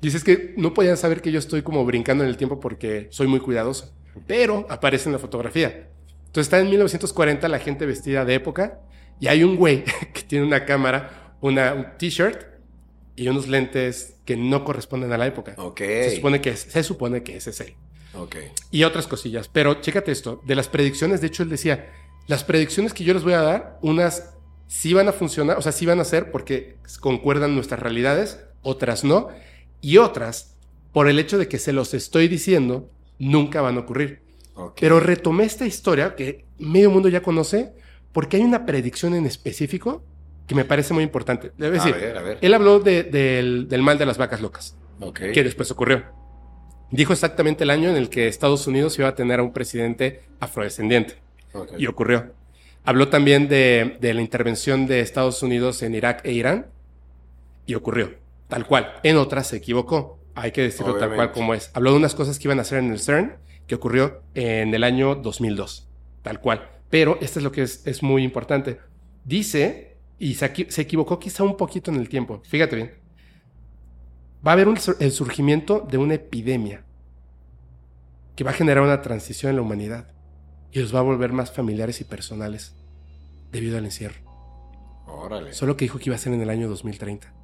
[0.00, 3.26] dices que no podían saber que yo estoy como brincando en el tiempo porque soy
[3.26, 3.94] muy cuidadoso.
[4.26, 5.88] Pero aparece en la fotografía.
[6.26, 8.80] Entonces está en 1940 la gente vestida de época
[9.20, 12.51] y hay un güey que tiene una cámara, una, un t-shirt
[13.16, 15.54] y unos lentes que no corresponden a la época.
[15.58, 15.78] Ok.
[15.78, 17.74] Se supone que, es, se supone que ese es él.
[18.14, 18.36] Ok.
[18.70, 19.48] Y otras cosillas.
[19.48, 20.40] Pero chécate esto.
[20.44, 21.92] De las predicciones, de hecho, él decía,
[22.26, 24.34] las predicciones que yo les voy a dar, unas
[24.66, 29.04] sí van a funcionar, o sea, sí van a ser porque concuerdan nuestras realidades, otras
[29.04, 29.28] no.
[29.80, 30.56] Y otras,
[30.92, 34.22] por el hecho de que se los estoy diciendo, nunca van a ocurrir.
[34.54, 34.80] Okay.
[34.80, 37.72] Pero retomé esta historia que medio mundo ya conoce
[38.12, 40.04] porque hay una predicción en específico
[40.46, 41.52] que me parece muy importante.
[41.56, 42.38] Debe decir, a ver, a ver.
[42.40, 45.32] él habló de, del, del, mal de las vacas locas, okay.
[45.32, 46.04] que después ocurrió.
[46.90, 50.22] Dijo exactamente el año en el que Estados Unidos iba a tener a un presidente
[50.40, 51.16] afrodescendiente.
[51.52, 51.82] Okay.
[51.82, 52.32] Y ocurrió.
[52.84, 56.66] Habló también de, de, la intervención de Estados Unidos en Irak e Irán.
[57.64, 58.14] Y ocurrió.
[58.48, 58.92] Tal cual.
[59.04, 60.18] En otras se equivocó.
[60.34, 61.16] Hay que decirlo Obviamente.
[61.16, 61.70] tal cual como es.
[61.72, 63.36] Habló de unas cosas que iban a hacer en el CERN,
[63.66, 65.88] que ocurrió en el año 2002.
[66.22, 66.68] Tal cual.
[66.90, 68.80] Pero esto es lo que es, es muy importante.
[69.24, 69.91] Dice
[70.22, 72.42] y se, se, equivocó quizá un poquito en el tiempo.
[72.44, 72.92] Fíjate bien.
[74.46, 76.84] Va a haber un, el surgimiento de una epidemia
[78.36, 80.14] que va a generar una transición en la humanidad
[80.70, 82.76] y los va a volver más familiares y personales
[83.50, 84.22] debido al encierro.
[85.08, 85.52] Órale.
[85.54, 87.34] Solo que dijo que iba a ser en el año 2030.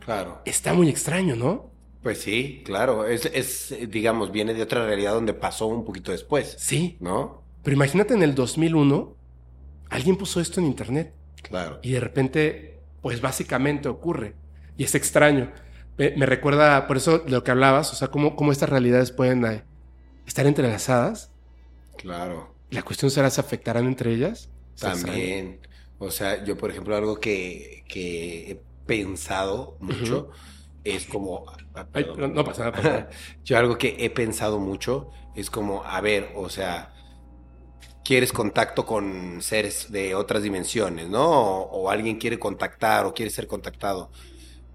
[0.00, 0.42] Claro.
[0.44, 1.70] Está muy extraño, ¿no?
[2.02, 3.06] Pues sí, claro.
[3.06, 6.56] Es, es, digamos, viene de otra realidad donde pasó un poquito después.
[6.58, 6.98] Sí.
[7.00, 7.42] ¿No?
[7.62, 9.16] Pero imagínate en el 2001,
[9.88, 11.17] alguien puso esto en internet.
[11.42, 11.78] Claro.
[11.82, 14.34] Y de repente, pues básicamente ocurre.
[14.76, 15.52] Y es extraño.
[15.96, 19.44] Me, me recuerda, por eso lo que hablabas, o sea, cómo, cómo estas realidades pueden
[19.44, 19.64] eh,
[20.26, 21.30] estar entrelazadas.
[21.96, 22.54] Claro.
[22.70, 24.50] La cuestión será, ¿se afectarán entre ellas?
[24.78, 25.60] También.
[25.98, 30.82] O sea, yo, por ejemplo, algo que, que he pensado mucho uh -huh.
[30.84, 31.44] es como...
[31.92, 32.72] Ay, no, no pasa nada.
[32.76, 33.10] Pasa nada.
[33.44, 36.94] yo algo que he pensado mucho es como, a ver, o sea
[38.08, 41.28] quieres contacto con seres de otras dimensiones, ¿no?
[41.28, 44.10] O, o alguien quiere contactar o quiere ser contactado.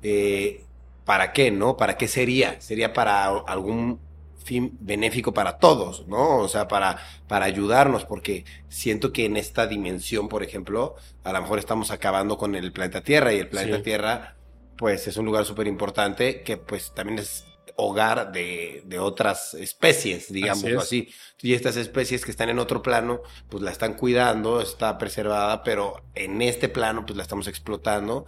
[0.03, 0.63] Eh,
[1.03, 1.75] ¿Para qué, no?
[1.75, 2.61] ¿Para qué sería?
[2.61, 3.99] ¿Sería para algún
[4.37, 6.37] fin benéfico para todos, ¿no?
[6.37, 11.41] O sea, para, para ayudarnos, porque siento que en esta dimensión, por ejemplo, a lo
[11.41, 14.35] mejor estamos acabando con el planeta Tierra y el planeta Tierra,
[14.77, 17.45] pues es un lugar súper importante que pues también es
[17.75, 21.09] hogar de, de otras especies, digamos así,
[21.41, 26.03] Y estas especies que están en otro plano, pues la están cuidando, está preservada, pero
[26.15, 28.25] en este plano, pues la estamos explotando.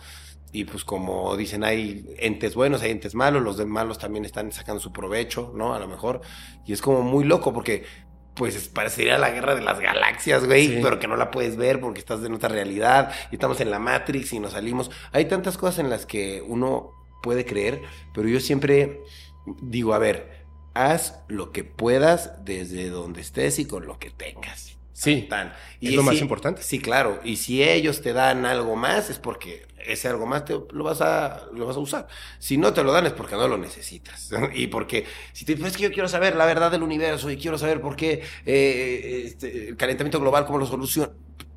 [0.52, 4.52] Y pues como dicen, hay entes buenos, hay entes malos, los de malos también están
[4.54, 5.74] sacando su provecho, ¿no?
[5.76, 6.22] A lo mejor.
[6.66, 7.84] Y es como muy loco porque
[8.36, 12.00] pues parecería la guerra de las galaxias, güey, pero que no la puedes ver porque
[12.00, 14.92] estás en otra realidad y estamos en la Matrix y nos salimos.
[15.12, 16.92] Hay tantas cosas en las que uno
[17.24, 17.82] puede creer,
[18.14, 19.02] pero yo siempre
[19.62, 24.76] digo, a ver, haz lo que puedas desde donde estés y con lo que tengas.
[24.96, 25.28] Sí.
[25.82, 26.64] Y es lo más importante.
[26.64, 27.20] Sí, claro.
[27.22, 31.02] Y si ellos te dan algo más, es porque ese algo más te, lo, vas
[31.02, 32.08] a, lo vas a usar.
[32.40, 34.32] Si no te lo dan, es porque no lo necesitas.
[34.54, 37.36] y porque si te dices, es que yo quiero saber la verdad del universo y
[37.36, 41.12] quiero saber por qué eh, este, el calentamiento global, cómo lo soluciona.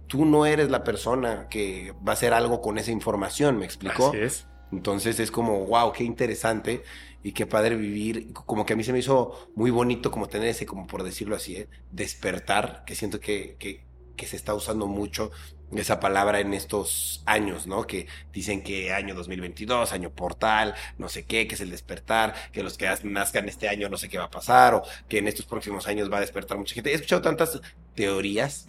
[0.09, 4.09] Tú no eres la persona que va a hacer algo con esa información, ¿me explicó?
[4.09, 4.47] Así es.
[4.73, 6.83] Entonces es como, wow, qué interesante
[7.23, 8.33] y qué padre vivir.
[8.33, 11.37] Como que a mí se me hizo muy bonito como tener ese, como por decirlo
[11.37, 11.69] así, ¿eh?
[11.91, 13.85] despertar, que siento que, que,
[14.17, 15.31] que se está usando mucho
[15.77, 17.87] esa palabra en estos años, ¿no?
[17.87, 22.63] Que dicen que año 2022, año portal, no sé qué, que es el despertar, que
[22.63, 25.45] los que nazcan este año no sé qué va a pasar, o que en estos
[25.45, 26.91] próximos años va a despertar mucha gente.
[26.91, 27.61] He escuchado tantas
[27.95, 28.67] teorías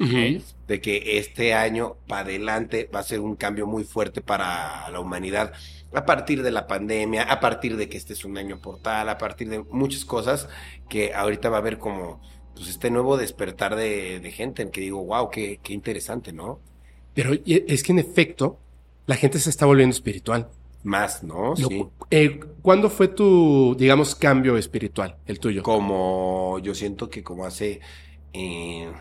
[0.68, 5.00] de que este año para adelante va a ser un cambio muy fuerte para la
[5.00, 5.54] humanidad
[5.94, 9.18] a partir de la pandemia, a partir de que este es un año portal, a
[9.18, 10.48] partir de muchas cosas
[10.88, 12.22] que ahorita va a haber como
[12.56, 16.60] pues este nuevo despertar de, gente en que digo, wow, qué, qué interesante, ¿no?
[17.14, 18.60] Pero es que en efecto,
[19.08, 20.50] la gente se está volviendo espiritual.
[20.84, 21.56] Más, ¿no?
[21.56, 21.86] sí.
[22.10, 25.64] Eh, ¿Cuándo fue tu, digamos, cambio espiritual, el tuyo?
[25.64, 27.82] Como yo siento que como hace...
[28.34, 28.92] Eh,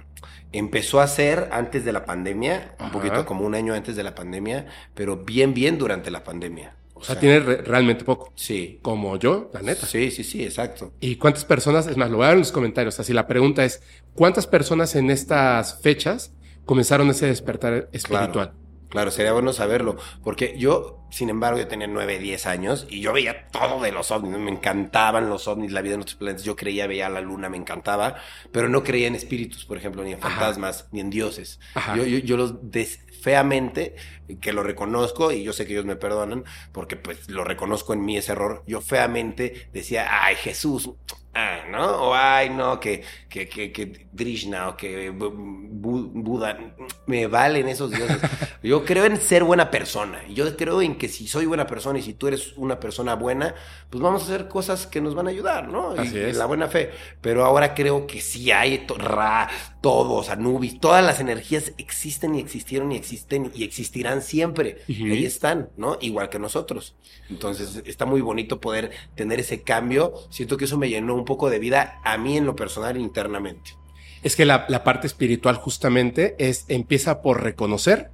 [0.52, 4.14] empezó a ser antes de la pandemia, un poquito como un año antes de la
[4.14, 6.74] pandemia, pero bien, bien durante la pandemia.
[6.94, 8.32] O, sea, tiene realmente poco.
[8.34, 8.80] Sí.
[8.82, 9.86] Como yo, la neta.
[9.86, 10.92] Sí, sí, sí, exacto.
[11.00, 11.86] ¿Y cuántas personas?
[11.86, 12.98] Es más, lo voy a dar en los comentarios.
[12.98, 13.82] Así la pregunta es,
[14.14, 16.32] ¿cuántas personas en estas fechas
[16.64, 18.32] comenzaron ese despertar espiritual?
[18.32, 18.52] Claro,
[19.10, 23.48] sería bueno saberlo, porque yo, sin embargo, yo tenía 9, 10 años y yo veía
[23.48, 26.86] todo de los ovnis, me encantaban los ovnis, la vida en otros planetas, yo creía,
[26.86, 28.16] veía la luna, me encantaba,
[28.52, 31.60] pero no creía en espíritus, por ejemplo, ni en fantasmas, ni en dioses.
[31.94, 33.96] Yo, yo, yo, los des feamente,
[34.40, 38.04] que lo reconozco y yo sé que ellos me perdonan, porque pues lo reconozco en
[38.04, 40.90] mí ese error, yo feamente decía, ay Jesús,
[41.34, 41.86] ah, ¿no?
[42.02, 46.58] O ay, no, que, que, que, que Drishna o que Buda,
[47.06, 48.18] me valen esos dioses.
[48.62, 50.26] Yo creo en ser buena persona.
[50.28, 53.54] Yo creo en que si soy buena persona y si tú eres una persona buena,
[53.88, 55.90] pues vamos a hacer cosas que nos van a ayudar, ¿no?
[55.90, 56.36] Así es.
[56.36, 56.90] La buena fe.
[57.20, 59.48] Pero ahora creo que sí hay Ra,
[59.80, 64.78] todos, Anubis, todas las energías existen y existieron y existen y existirán siempre.
[64.88, 65.98] Ahí están, ¿no?
[66.00, 66.96] Igual que nosotros.
[67.30, 70.14] Entonces está muy bonito poder tener ese cambio.
[70.30, 73.72] Siento que eso me llenó un poco de vida a mí en lo personal internamente.
[74.22, 78.10] Es que la, parte espiritual justamente es, empieza por reconocer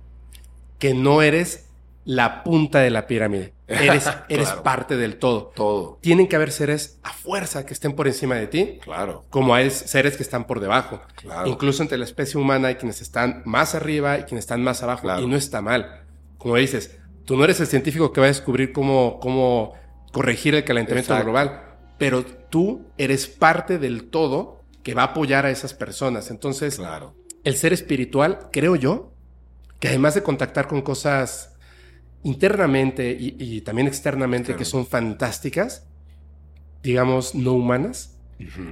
[0.85, 1.70] que no eres
[2.05, 3.55] la punta de la pirámide.
[3.66, 5.51] Eres, eres parte del todo.
[5.57, 5.99] Todo.
[6.03, 8.78] Tienen que haber seres a fuerza que estén por encima de ti.
[8.85, 9.24] Claro.
[9.30, 11.01] Como hay seres que están por debajo.
[11.14, 11.49] Claro.
[11.49, 15.09] Incluso entre la especie humana hay quienes están más arriba y quienes están más abajo.
[15.18, 16.03] Y no está mal.
[16.37, 19.72] Como dices, tú no eres el científico que va a descubrir cómo, cómo
[20.12, 21.62] corregir el calentamiento global
[21.97, 26.30] pero tú eres parte del todo que va a apoyar a esas personas.
[26.30, 27.14] Entonces, claro.
[27.45, 29.14] el ser espiritual, creo yo,
[29.85, 31.57] que además de contactar con cosas
[32.22, 35.87] internamente y, también externamente que son fantásticas,
[36.82, 38.16] digamos, no humanas,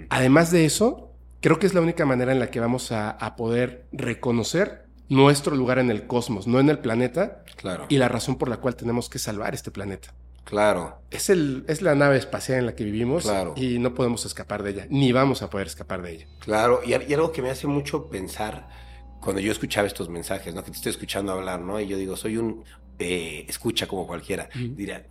[0.08, 3.36] además de eso, creo que es la única manera en la que vamos a, a
[3.36, 7.84] poder reconocer nuestro lugar en el cosmos, no en el planeta, claro.
[7.90, 10.14] y la razón por la cual tenemos que salvar este planeta.
[10.44, 11.02] Claro.
[11.10, 13.52] Es, el, es la nave espacial en la que vivimos claro.
[13.54, 16.26] y no podemos escapar de ella, ni vamos a poder escapar de ella.
[16.38, 18.70] Claro, y, algo que me hace mucho pensar
[19.22, 20.62] cuando yo escuchaba estos mensajes, ¿no?
[20.64, 21.80] Que te estoy escuchando hablar, ¿no?
[21.80, 22.64] Y yo digo, soy un
[22.98, 24.48] eh, escucha como cualquiera.
[24.54, 25.06] Diría,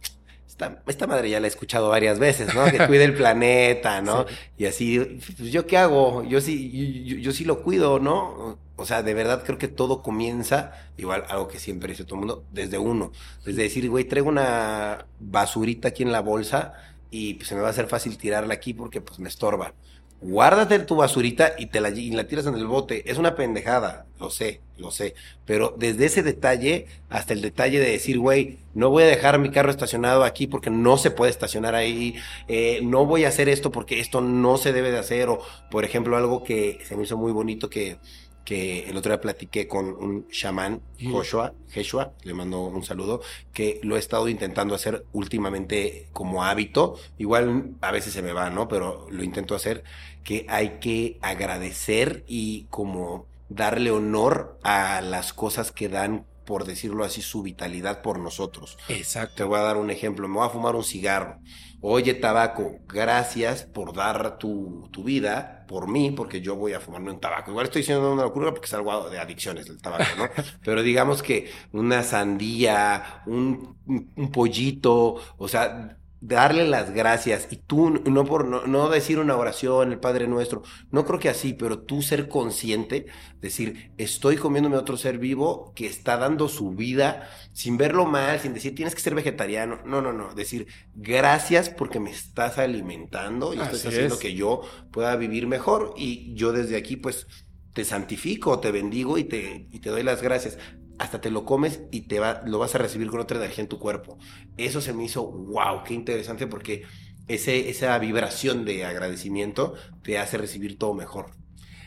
[0.47, 2.65] esta, esta, madre ya la he escuchado varias veces, ¿no?
[2.65, 4.25] Que cuide el planeta, ¿no?
[4.57, 4.99] Y así,
[5.37, 8.59] pues yo qué hago, yo sí, yo, yo, sí lo cuido, ¿no?
[8.75, 12.19] O sea, de verdad creo que todo comienza, igual algo que siempre dice todo el
[12.19, 13.11] mundo, desde uno.
[13.45, 16.73] Desde decir, güey, traigo una basurita aquí en la bolsa
[17.09, 19.73] y pues se me va a hacer fácil tirarla aquí porque pues me estorba.
[20.21, 23.09] Guárdate tu basurita y te la, y la tiras en el bote.
[23.09, 25.15] Es una pendejada, lo sé, lo sé.
[25.45, 29.49] Pero desde ese detalle hasta el detalle de decir, güey, no voy a dejar mi
[29.49, 32.15] carro estacionado aquí porque no se puede estacionar ahí,
[32.47, 35.83] eh, no voy a hacer esto porque esto no se debe de hacer, o por
[35.83, 37.97] ejemplo algo que se me hizo muy bonito que
[38.45, 43.21] que el otro día platiqué con un chamán, Joshua, Joshua, le mando un saludo,
[43.53, 46.97] que lo he estado intentando hacer últimamente como hábito.
[47.17, 48.67] Igual a veces se me va, ¿no?
[48.67, 49.83] Pero lo intento hacer,
[50.23, 57.03] que hay que agradecer y como darle honor a las cosas que dan por decirlo
[57.03, 58.77] así, su vitalidad por nosotros.
[58.89, 59.35] Exacto.
[59.35, 60.27] Te voy a dar un ejemplo.
[60.27, 61.39] Me voy a fumar un cigarro.
[61.83, 67.11] Oye, tabaco, gracias por dar tu, tu vida por mí, porque yo voy a fumarme
[67.11, 67.49] un tabaco.
[67.49, 70.29] Igual estoy diciendo una locura porque es algo de adicciones el tabaco, ¿no?
[70.63, 77.89] Pero digamos que una sandía, un, un pollito, o sea, darle las gracias y tú
[77.89, 80.61] no por no, decir una oración el Padre Nuestro
[80.91, 83.07] no creo que así pero tú ser consciente
[83.41, 88.53] decir estoy comiéndome otro ser vivo que está dando su vida sin verlo mal sin
[88.53, 93.59] decir tienes que ser vegetariano no no no decir gracias porque me estás alimentando y
[93.59, 94.61] estás haciendo que yo
[94.91, 97.25] pueda vivir mejor y yo desde aquí pues
[97.73, 100.57] te santifico, te bendigo y te, y te doy las gracias
[101.01, 103.67] hasta te lo comes y te va, lo vas a recibir con otra energía en
[103.67, 104.19] tu cuerpo.
[104.57, 106.83] Eso se me hizo, wow, qué interesante porque
[107.27, 109.73] ese, esa vibración de agradecimiento
[110.03, 111.31] te hace recibir todo mejor.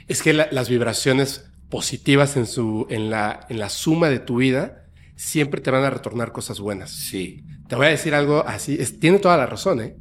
[0.09, 4.85] Es que las vibraciones positivas en, su, en, la, en la suma de tu vida
[5.15, 6.91] siempre te van a retornar cosas buenas.
[6.91, 7.45] Sí.
[7.69, 9.97] Te voy a decir algo así, tiene toda la razón, ¿eh?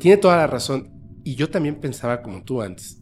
[0.00, 0.90] Tiene toda la razón.
[1.24, 2.98] Y yo también pensaba como tú antes.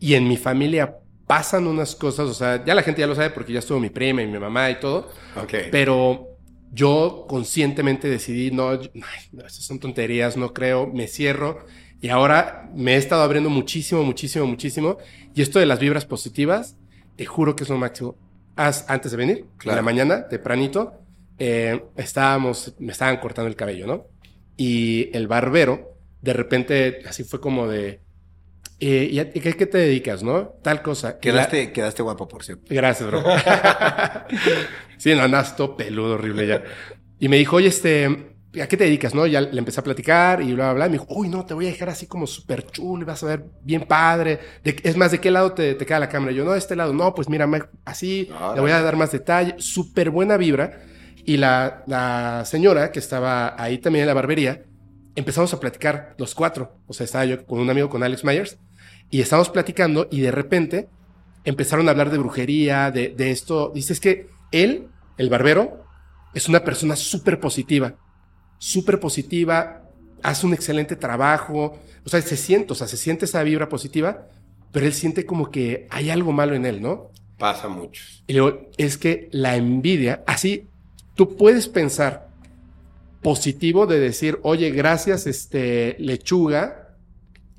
[0.00, 0.96] Y en mi familia
[1.30, 3.88] pasan unas cosas, o sea, ya la gente ya lo sabe porque ya estuvo mi
[3.88, 5.12] prima y mi mamá y todo.
[5.40, 5.54] Ok.
[5.70, 6.36] Pero
[6.72, 11.64] yo conscientemente decidí, no, no, esas son tonterías, no creo, me cierro.
[12.00, 14.98] Y ahora me he estado abriendo muchísimo, muchísimo, muchísimo.
[15.32, 16.76] Y esto de las vibras positivas,
[17.14, 18.16] te juro que es lo máximo.
[18.56, 20.94] Haz, antes de venir, en la mañana, tempranito,
[21.38, 24.06] eh, estábamos, me estaban cortando el cabello, ¿no?
[24.56, 28.00] Y el barbero, de repente, así fue como de,
[28.80, 30.54] eh, ¿Y a qué, te dedicas, no?
[30.62, 31.18] Tal cosa.
[31.18, 32.64] Quedaste, quedaste guapo, por cierto.
[32.70, 33.22] Gracias, bro.
[34.96, 36.62] sí, no, nasto peludo, horrible ya.
[37.18, 38.06] Y me dijo, oye, este,
[38.58, 39.26] ¿a qué te dedicas, no?
[39.26, 40.86] Ya le empecé a platicar y bla, bla, bla.
[40.86, 43.22] Y me dijo, uy, no, te voy a dejar así como súper chulo y vas
[43.22, 44.40] a ver bien padre.
[44.64, 46.32] es más, ¿de qué lado te, queda la cámara?
[46.32, 46.94] Y yo, no, de este lado.
[46.94, 47.46] No, pues mira,
[47.84, 49.56] así, le voy a dar más detalle.
[49.58, 50.80] Súper buena vibra.
[51.26, 54.62] Y la, la señora que estaba ahí también en la barbería,
[55.16, 56.78] empezamos a platicar los cuatro.
[56.86, 58.58] O sea, estaba yo con un amigo, con Alex Myers
[59.10, 60.88] y estábamos platicando y de repente
[61.44, 63.70] empezaron a hablar de brujería, de, de esto.
[63.74, 64.88] Dices que él,
[65.18, 65.84] el barbero,
[66.34, 67.94] es una persona súper positiva,
[68.58, 69.82] súper positiva,
[70.22, 74.26] hace un excelente trabajo, o sea, se siente, o sea, se siente esa vibra positiva,
[74.72, 77.10] pero él siente como que hay algo malo en él, ¿no?
[77.38, 78.02] Pasa mucho.
[78.26, 80.68] Y luego, es que la envidia, así,
[81.14, 82.28] tú puedes pensar
[83.22, 86.79] positivo de decir, oye, gracias, este, lechuga,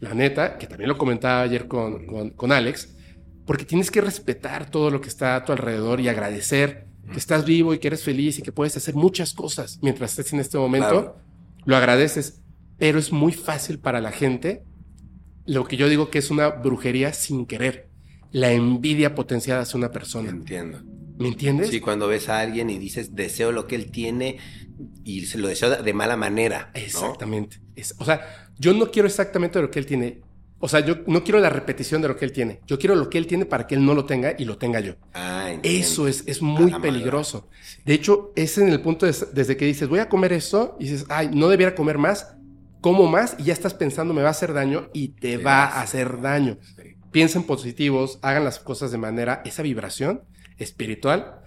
[0.02, 2.90] la neta, que también lo comentaba ayer con, con, Alex,
[3.46, 7.46] porque tienes que respetar todo lo que está a tu alrededor y agradecer que estás
[7.46, 10.58] vivo y que eres feliz y que puedes hacer muchas cosas mientras estés en este
[10.58, 11.18] momento.
[11.66, 12.42] Lo agradeces,
[12.78, 14.64] pero es muy fácil para la gente
[15.46, 17.90] lo que yo digo que es una brujería sin querer.
[18.32, 20.30] La envidia potenciada hacia una persona.
[20.30, 20.82] Entiendo.
[21.20, 21.70] ¿Me entiendes?
[21.70, 24.38] Sí, cuando ves a alguien y dices, deseo lo que él tiene
[25.04, 26.72] y se lo deseo de mala manera.
[26.74, 27.62] Exactamente.
[27.98, 30.22] O sea, yo no quiero exactamente lo que él tiene.
[30.60, 32.62] O sea, yo no quiero la repetición de lo que él tiene.
[32.68, 34.80] Yo quiero lo que él tiene para que él no lo tenga y lo tenga
[34.80, 34.94] yo.
[35.16, 37.50] Ah, eso es, es muy peligroso.
[37.84, 41.08] De hecho, es en el punto desde que dices, voy a comer eso, y dices,
[41.10, 42.36] ay, no debiera comer más,
[42.80, 45.82] como más, y ya estás pensando, me va a hacer daño, y te va a
[45.82, 46.60] hacer daño.
[47.12, 50.22] Piensen positivos, hagan las cosas de manera, esa vibración
[50.60, 51.42] espiritual.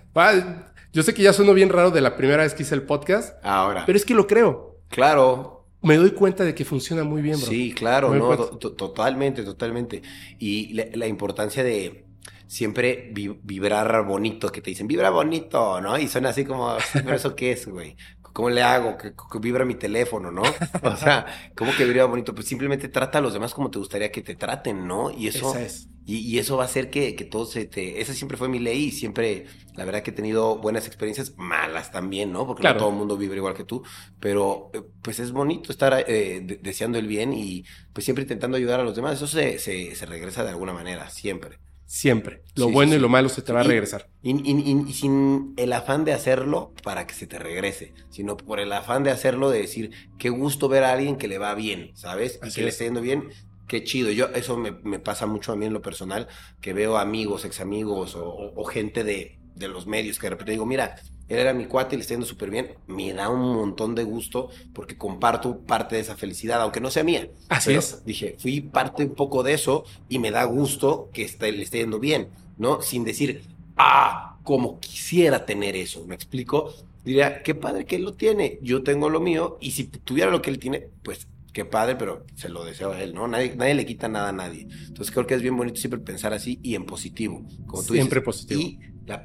[0.93, 3.37] Yo sé que ya sueno bien raro de la primera vez que hice el podcast.
[3.45, 3.85] Ahora.
[3.87, 4.80] Pero es que lo creo.
[4.89, 5.64] Claro.
[5.85, 7.47] Me doy cuenta de que funciona muy bien, bro.
[7.47, 10.03] Sí, claro, no, totalmente, totalmente.
[10.39, 12.07] Y la, importancia de
[12.47, 15.99] siempre vibrar bonito, que te dicen, vibra bonito, ¿no?
[15.99, 17.97] Y suena así como, ¿pero eso qué es, güey?
[18.35, 18.99] ¿Cómo le hago?
[18.99, 20.43] Que, vibra mi teléfono, ¿no?
[20.82, 21.24] O sea,
[21.55, 22.35] ¿cómo que vibra bonito?
[22.35, 25.12] Pues simplemente trata a los demás como te gustaría que te traten, ¿no?
[25.12, 25.57] Y eso.
[25.57, 25.89] es.
[26.05, 28.01] Y, eso va a hacer que, que todo se te.
[28.01, 31.93] Esa siempre fue mi ley y siempre, la verdad que he tenido buenas experiencias, malas
[31.93, 32.45] también, ¿no?
[32.45, 33.85] Porque no todo el mundo vibra igual que tú.
[34.18, 38.80] Pero, eh, pues es bonito estar eh, deseando el bien y, pues siempre intentando ayudar
[38.80, 39.14] a los demás.
[39.14, 41.61] Eso se, se, se regresa de alguna manera, siempre.
[41.95, 42.42] Siempre.
[42.57, 44.09] Lo bueno y lo malo se te va a regresar.
[44.20, 49.05] Y, sin el afán de hacerlo para que se te regrese, sino por el afán
[49.05, 52.40] de hacerlo de decir, qué gusto ver a alguien que le va bien, ¿sabes?
[52.42, 53.28] y que le esté yendo bien,
[53.68, 54.11] Qué chido.
[54.11, 56.26] Yo, eso me, me, pasa mucho a mí en lo personal,
[56.61, 60.53] que veo amigos, ex amigos o, o gente de, de, los medios que de repente
[60.53, 60.97] digo, mira,
[61.29, 62.75] él era mi cuate y le está yendo súper bien.
[62.87, 67.05] Me da un montón de gusto porque comparto parte de esa felicidad, aunque no sea
[67.05, 67.29] mía.
[67.49, 68.05] Así es.
[68.05, 71.79] Dije, fui parte un poco de eso y me da gusto que esté, le esté
[71.79, 72.83] yendo bien, ¿no?
[72.83, 73.43] Sin decir,
[73.77, 76.05] ah, como quisiera tener eso.
[76.07, 76.75] ¿Me explico?
[77.05, 78.59] Diría, qué padre que él lo tiene.
[78.62, 82.27] Yo tengo lo mío y si tuviera lo que él tiene, pues qué padre, pero
[82.35, 83.29] se lo deseo a él, ¿no?
[83.29, 84.66] Nadie, nadie le quita nada a nadie.
[84.89, 87.47] Entonces creo que es bien bonito siempre pensar así y en positivo.
[87.66, 88.61] Como tú siempre positivo.
[88.61, 88.79] Y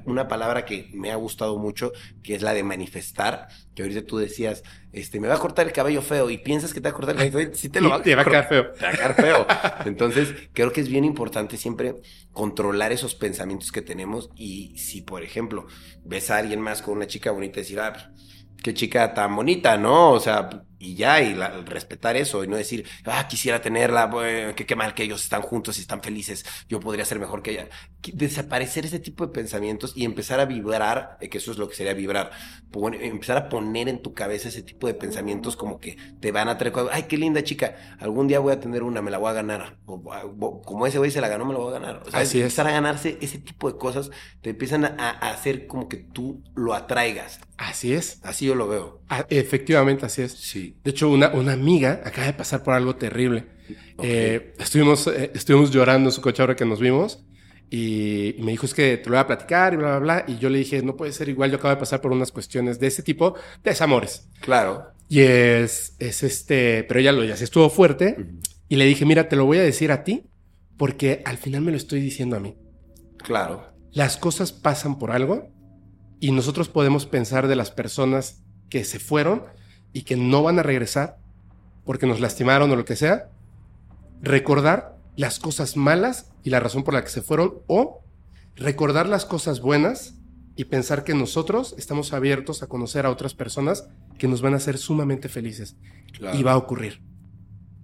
[0.05, 1.91] una palabra que me ha gustado mucho,
[2.23, 5.73] que es la de manifestar, que ahorita tú decías, este, me va a cortar el
[5.73, 7.89] cabello feo y piensas que te va a cortar el cabello feo, sí te lo
[7.89, 8.71] va, a quedar feo.
[8.71, 9.47] Te va a quedar feo.
[9.85, 11.95] Entonces, creo que es bien importante siempre
[12.31, 15.67] controlar esos pensamientos que tenemos y si, por ejemplo,
[16.03, 18.11] ves a alguien más con una chica bonita y decir, ah,
[18.61, 20.11] qué chica tan bonita, ¿no?
[20.11, 24.09] O sea, y ya, y respetar eso, y no decir, ah, quisiera tenerla,
[24.55, 27.51] que qué mal que ellos están juntos y están felices, yo podría ser mejor que
[27.51, 27.69] ella.
[28.13, 31.75] Desaparecer ese tipo de pensamientos y empezar a vibrar, eh, que eso es lo que
[31.75, 32.31] sería vibrar,
[33.01, 36.57] empezar a poner en tu cabeza ese tipo de pensamientos como que te van a
[36.57, 39.33] traer, ay, qué linda chica, algún día voy a tener una, me la voy a
[39.33, 42.03] ganar, o, como ese güey se la ganó, me la voy a ganar.
[42.05, 44.11] O sea, Así empezar a ganarse ese tipo de cosas,
[44.41, 47.41] te empiezan a, a hacer como que tú lo atraigas.
[47.59, 48.19] Así es.
[48.23, 49.01] Así yo lo veo.
[49.09, 50.31] Ah, efectivamente, así es.
[50.31, 50.77] Sí.
[50.81, 53.47] De hecho, una, una amiga acaba de pasar por algo terrible.
[54.01, 57.25] Eh, estuvimos, eh, estuvimos llorando en su coche ahora que nos vimos.
[57.69, 60.25] Y, me dijo, es que te lo voy a platicar y bla, bla, bla.
[60.27, 62.79] Y yo le dije, no puede ser igual, yo acabo de pasar por unas cuestiones
[62.79, 64.29] de ese tipo, de desamores.
[64.39, 64.93] Claro.
[65.09, 68.25] Y es, es este, pero ella lo ya se estuvo fuerte.
[68.69, 70.23] Y le dije, mira, te lo voy a decir a ti,
[70.77, 72.55] porque al final me lo estoy diciendo a mí.
[73.17, 73.73] Claro.
[73.91, 75.58] Las cosas pasan por algo
[76.19, 79.43] y nosotros podemos pensar de las personas que se fueron
[79.93, 81.17] y que no van a regresar
[81.85, 83.29] porque nos lastimaron o lo que sea,
[84.21, 88.03] recordar las cosas malas y la razón por la que se fueron o
[88.55, 90.15] recordar las cosas buenas
[90.55, 94.57] y pensar que nosotros estamos abiertos a conocer a otras personas que nos van a
[94.57, 95.77] hacer sumamente felices
[96.33, 97.01] y va a ocurrir.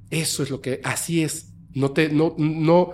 [0.09, 1.53] Eso es lo que así es.
[1.73, 2.91] No te no no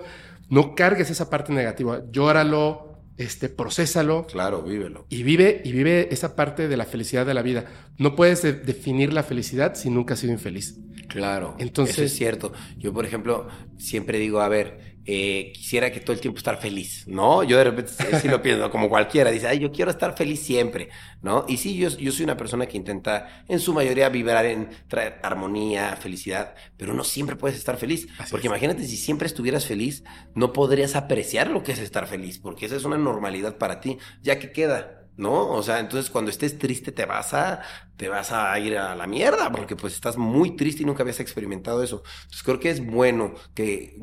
[0.48, 2.02] no cargues esa parte negativa.
[2.10, 4.26] Llóralo, este, procésalo.
[4.26, 5.06] Claro, vívelo.
[5.08, 7.66] Y vive, y vive esa parte de la felicidad de la vida.
[7.98, 10.78] No puedes definir la felicidad si nunca has sido infeliz.
[11.08, 11.56] Claro.
[11.58, 11.96] Entonces.
[11.96, 12.52] Eso es cierto.
[12.78, 13.48] Yo, por ejemplo,
[13.78, 17.42] siempre digo, a ver, eh, quisiera que todo el tiempo estar feliz, ¿no?
[17.42, 20.88] Yo de repente sí lo pienso, como cualquiera, dice, ay, yo quiero estar feliz siempre,
[21.22, 21.44] ¿no?
[21.48, 25.18] Y sí, yo, yo soy una persona que intenta, en su mayoría, vibrar en traer
[25.22, 30.52] armonía, felicidad, pero no siempre puedes estar feliz, porque imagínate si siempre estuvieras feliz, no
[30.52, 34.38] podrías apreciar lo que es estar feliz, porque esa es una normalidad para ti, ya
[34.38, 35.50] que queda, ¿no?
[35.50, 37.60] O sea, entonces cuando estés triste te vas a,
[37.96, 41.20] te vas a ir a la mierda, porque pues estás muy triste y nunca habías
[41.20, 42.02] experimentado eso.
[42.22, 43.96] Entonces creo que es bueno que,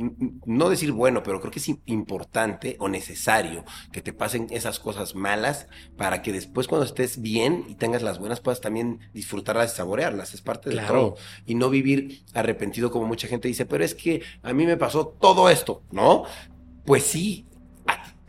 [0.45, 5.15] no decir bueno, pero creo que es importante o necesario que te pasen esas cosas
[5.15, 9.77] malas para que después cuando estés bien y tengas las buenas puedas también disfrutarlas y
[9.77, 10.33] saborearlas.
[10.33, 11.15] Es parte de todo.
[11.45, 15.07] Y no vivir arrepentido como mucha gente dice, pero es que a mí me pasó
[15.07, 16.23] todo esto, ¿no?
[16.85, 17.48] Pues sí,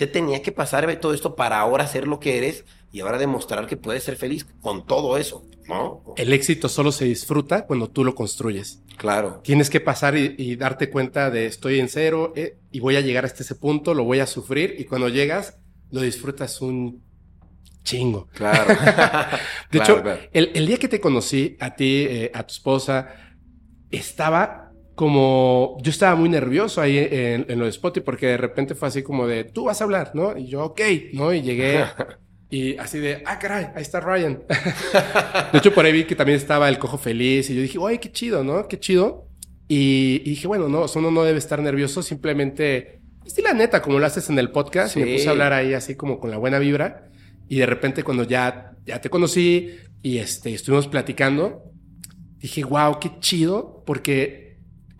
[0.01, 3.67] te tenía que pasar todo esto para ahora ser lo que eres y ahora demostrar
[3.67, 6.03] que puedes ser feliz con todo eso, ¿no?
[6.17, 8.83] El éxito solo se disfruta cuando tú lo construyes.
[8.97, 9.43] Claro.
[9.45, 13.27] Tienes que pasar y, darte cuenta de estoy en cero eh, y voy a llegar
[13.27, 15.59] hasta ese punto, lo voy a sufrir y cuando llegas
[15.91, 17.03] lo disfrutas un
[17.85, 18.27] chingo.
[18.33, 18.75] Claro.
[19.71, 23.37] de hecho, El, día que te conocí, a ti, eh, a tu esposa,
[23.91, 24.70] estaba
[25.01, 28.87] como yo estaba muy nervioso ahí en, en lo de Spotify porque de repente fue
[28.87, 30.37] así como de tú vas a hablar, ¿no?
[30.37, 30.81] Y yo, ok,
[31.15, 31.33] ¿no?
[31.33, 31.87] Y llegué
[32.51, 34.43] y así de, ah, caray, ahí está Ryan.
[35.53, 37.99] de hecho, por ahí vi que también estaba el cojo feliz y yo dije, oye,
[37.99, 38.69] qué chido, ¿no?
[38.69, 39.27] Qué chido.
[39.69, 44.05] Y, dije, bueno, no, uno no debe estar nervioso, simplemente, sí, la neta, como lo
[44.05, 46.59] haces en el podcast, y me puse a hablar ahí así como con la buena
[46.59, 47.09] vibra.
[47.49, 51.73] Y de repente cuando ya, ya te conocí y este, estuvimos platicando,
[52.37, 54.50] dije, wow, qué chido, porque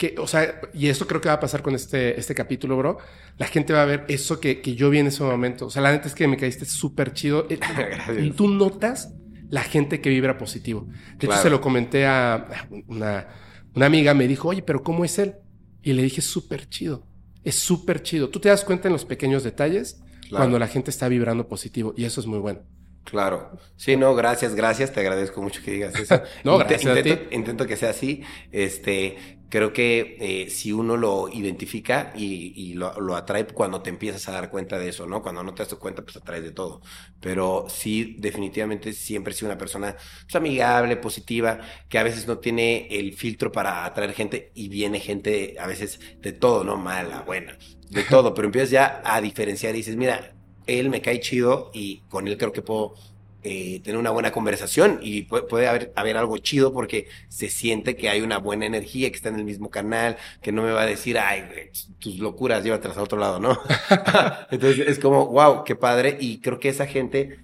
[0.01, 2.97] que, o sea, y eso creo que va a pasar con este, este capítulo, bro.
[3.37, 5.67] La gente va a ver eso que, que yo vi en ese momento.
[5.67, 7.47] O sea, la neta es que me caíste súper chido.
[7.51, 7.61] Eh,
[8.23, 9.13] y tú notas
[9.51, 10.89] la gente que vibra positivo.
[11.19, 13.29] De hecho, se lo comenté a una,
[13.75, 15.35] una amiga, me dijo, oye, pero ¿cómo es él?
[15.83, 17.07] Y le dije, súper chido.
[17.45, 18.31] Es súper chido.
[18.31, 22.07] Tú te das cuenta en los pequeños detalles cuando la gente está vibrando positivo y
[22.07, 22.61] eso es muy bueno.
[23.05, 23.59] Claro.
[23.77, 24.93] Sí, no, gracias, gracias.
[24.93, 26.23] Te agradezco mucho que digas eso.
[26.45, 28.23] no, gracias intento, intento, que sea así.
[28.51, 34.33] Este, creo que eh, si uno lo identifica y, lo, atrae cuando te empiezas a
[34.33, 35.23] dar cuenta de eso, ¿no?
[35.23, 36.81] Cuando no te das cuenta, pues atraes de todo.
[37.21, 42.39] Pero sí, definitivamente siempre he sido una persona pues, amigable, positiva, que a veces no
[42.39, 46.77] tiene el filtro para atraer gente y viene gente a veces de todo, ¿no?
[46.77, 47.59] Mala, buena,
[47.91, 48.33] de todo.
[48.35, 50.35] Pero empiezas ya a diferenciar y dices, mira,
[50.67, 52.95] él me cae chido y con él creo que puedo
[53.43, 58.09] eh, tener una buena conversación y puede, haber, haber, algo chido porque se siente que
[58.09, 60.87] hay una buena energía, que está en el mismo canal, que no me va a
[60.87, 61.45] decir, ay,
[61.99, 63.59] tus locuras, llévatelas a otro lado, ¿no?
[64.51, 66.19] Entonces es como, wow, qué padre.
[66.21, 67.39] Y creo que esa gente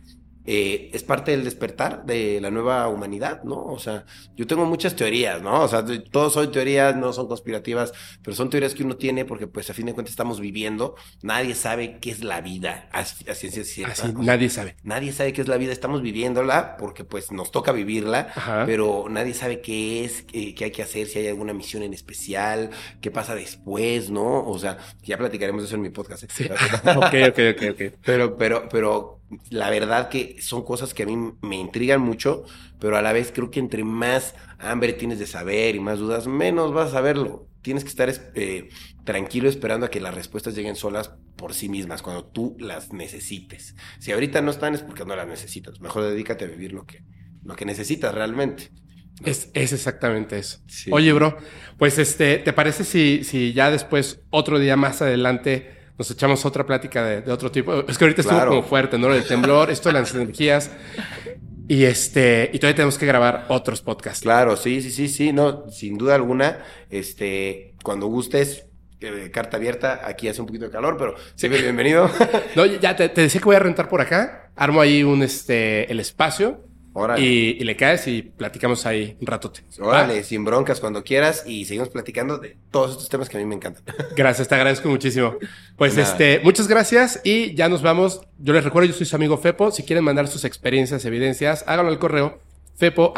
[0.47, 3.65] eh, es parte del despertar de la nueva humanidad, ¿no?
[3.65, 4.05] O sea,
[4.37, 5.63] yo tengo muchas teorías, ¿no?
[5.63, 7.93] O sea, todos son teorías, no son conspirativas,
[8.23, 10.95] pero son teorías que uno tiene porque, pues, a fin de cuentas estamos viviendo.
[11.23, 14.13] Nadie sabe qué es la vida, a, ciencia cierta.
[14.13, 14.77] nadie sabe.
[14.85, 18.29] Nadie sabe qué es la vida, estamos viviéndola porque, pues, nos toca vivirla,
[18.67, 22.71] pero nadie sabe qué es, qué, hay que hacer, si hay alguna misión en especial,
[23.01, 24.47] qué pasa después, ¿no?
[24.47, 26.23] O sea, ya platicaremos de eso en mi podcast.
[26.23, 26.29] ¿eh?
[26.31, 26.45] Sí.
[26.97, 27.99] ok, ok, ok, ok.
[28.05, 29.21] Pero, pero, pero
[29.51, 32.45] la verdad que son cosas que a mí me intrigan mucho,
[32.79, 36.27] pero a la vez creo que entre más hambre tienes de saber y más dudas,
[36.27, 37.49] menos vas a saberlo.
[37.63, 38.69] Tienes que estar eh,
[39.05, 43.75] tranquilo esperando a que las respuestas lleguen solas por sí mismas, cuando tú las necesites.
[43.99, 45.81] Si ahorita no están es porque no las necesitas.
[45.81, 47.03] Mejor dedícate a vivir lo que,
[47.43, 48.71] lo que necesitas realmente.
[49.25, 50.61] Es, es, exactamente eso.
[50.91, 51.39] Oye, bro,
[51.79, 56.67] pues este, ¿te parece si, si ya después, otro día más adelante, nos echamos otra
[56.67, 57.85] plática de, otro tipo.
[57.89, 59.13] Es que ahorita estuvo como fuerte, ¿no?
[59.13, 60.71] El temblor, esto de las energías.
[61.69, 64.23] Y este, y todavía tenemos que grabar otros podcasts.
[64.23, 68.67] Claro, sí, sí, sí, sí, no, sin duda alguna, este, cuando gustes,
[69.01, 72.09] eh, carta abierta, aquí hace un poquito de calor, pero sí, bienvenido.
[72.57, 75.91] no, ya te, te, decía que voy a rentar por acá, armo ahí un, este,
[75.91, 76.67] el espacio
[77.19, 79.63] y, le caes y platicamos ahí un ratote.
[79.81, 83.47] Órale, sin broncas cuando quieras y seguimos platicando de todos estos temas que a mí
[83.47, 83.85] me encantan.
[84.17, 85.37] Gracias, te agradezco muchísimo.
[85.77, 88.23] Pues este, muchas gracias y ya nos vamos.
[88.39, 89.71] Yo les recuerdo, yo soy su amigo Fepo.
[89.71, 92.41] Si quieren mandar sus experiencias, evidencias, háganlo al correo
[92.77, 93.13] fepo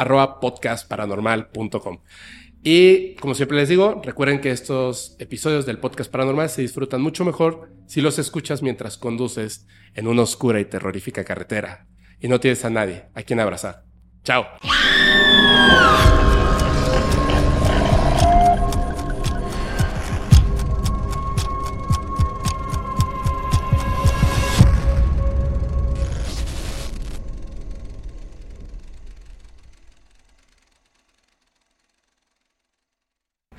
[2.63, 7.25] Y como siempre les digo, recuerden que estos episodios del podcast paranormal se disfrutan mucho
[7.25, 11.87] mejor si los escuchas mientras conduces en una oscura y terrorífica carretera
[12.21, 13.85] y no tienes a nadie a quien abrazar.
[14.25, 14.47] Chao.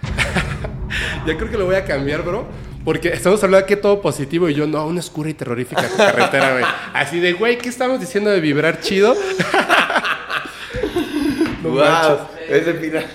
[1.25, 2.68] ya creo que lo voy a cambiar, bro.
[2.89, 6.65] Porque estamos hablando aquí todo positivo y yo, no, una oscura y terrorífica carretera, güey.
[6.91, 9.13] Así de, güey, ¿qué estamos diciendo de vibrar chido?
[11.61, 12.17] no wow,
[12.49, 13.05] ese final.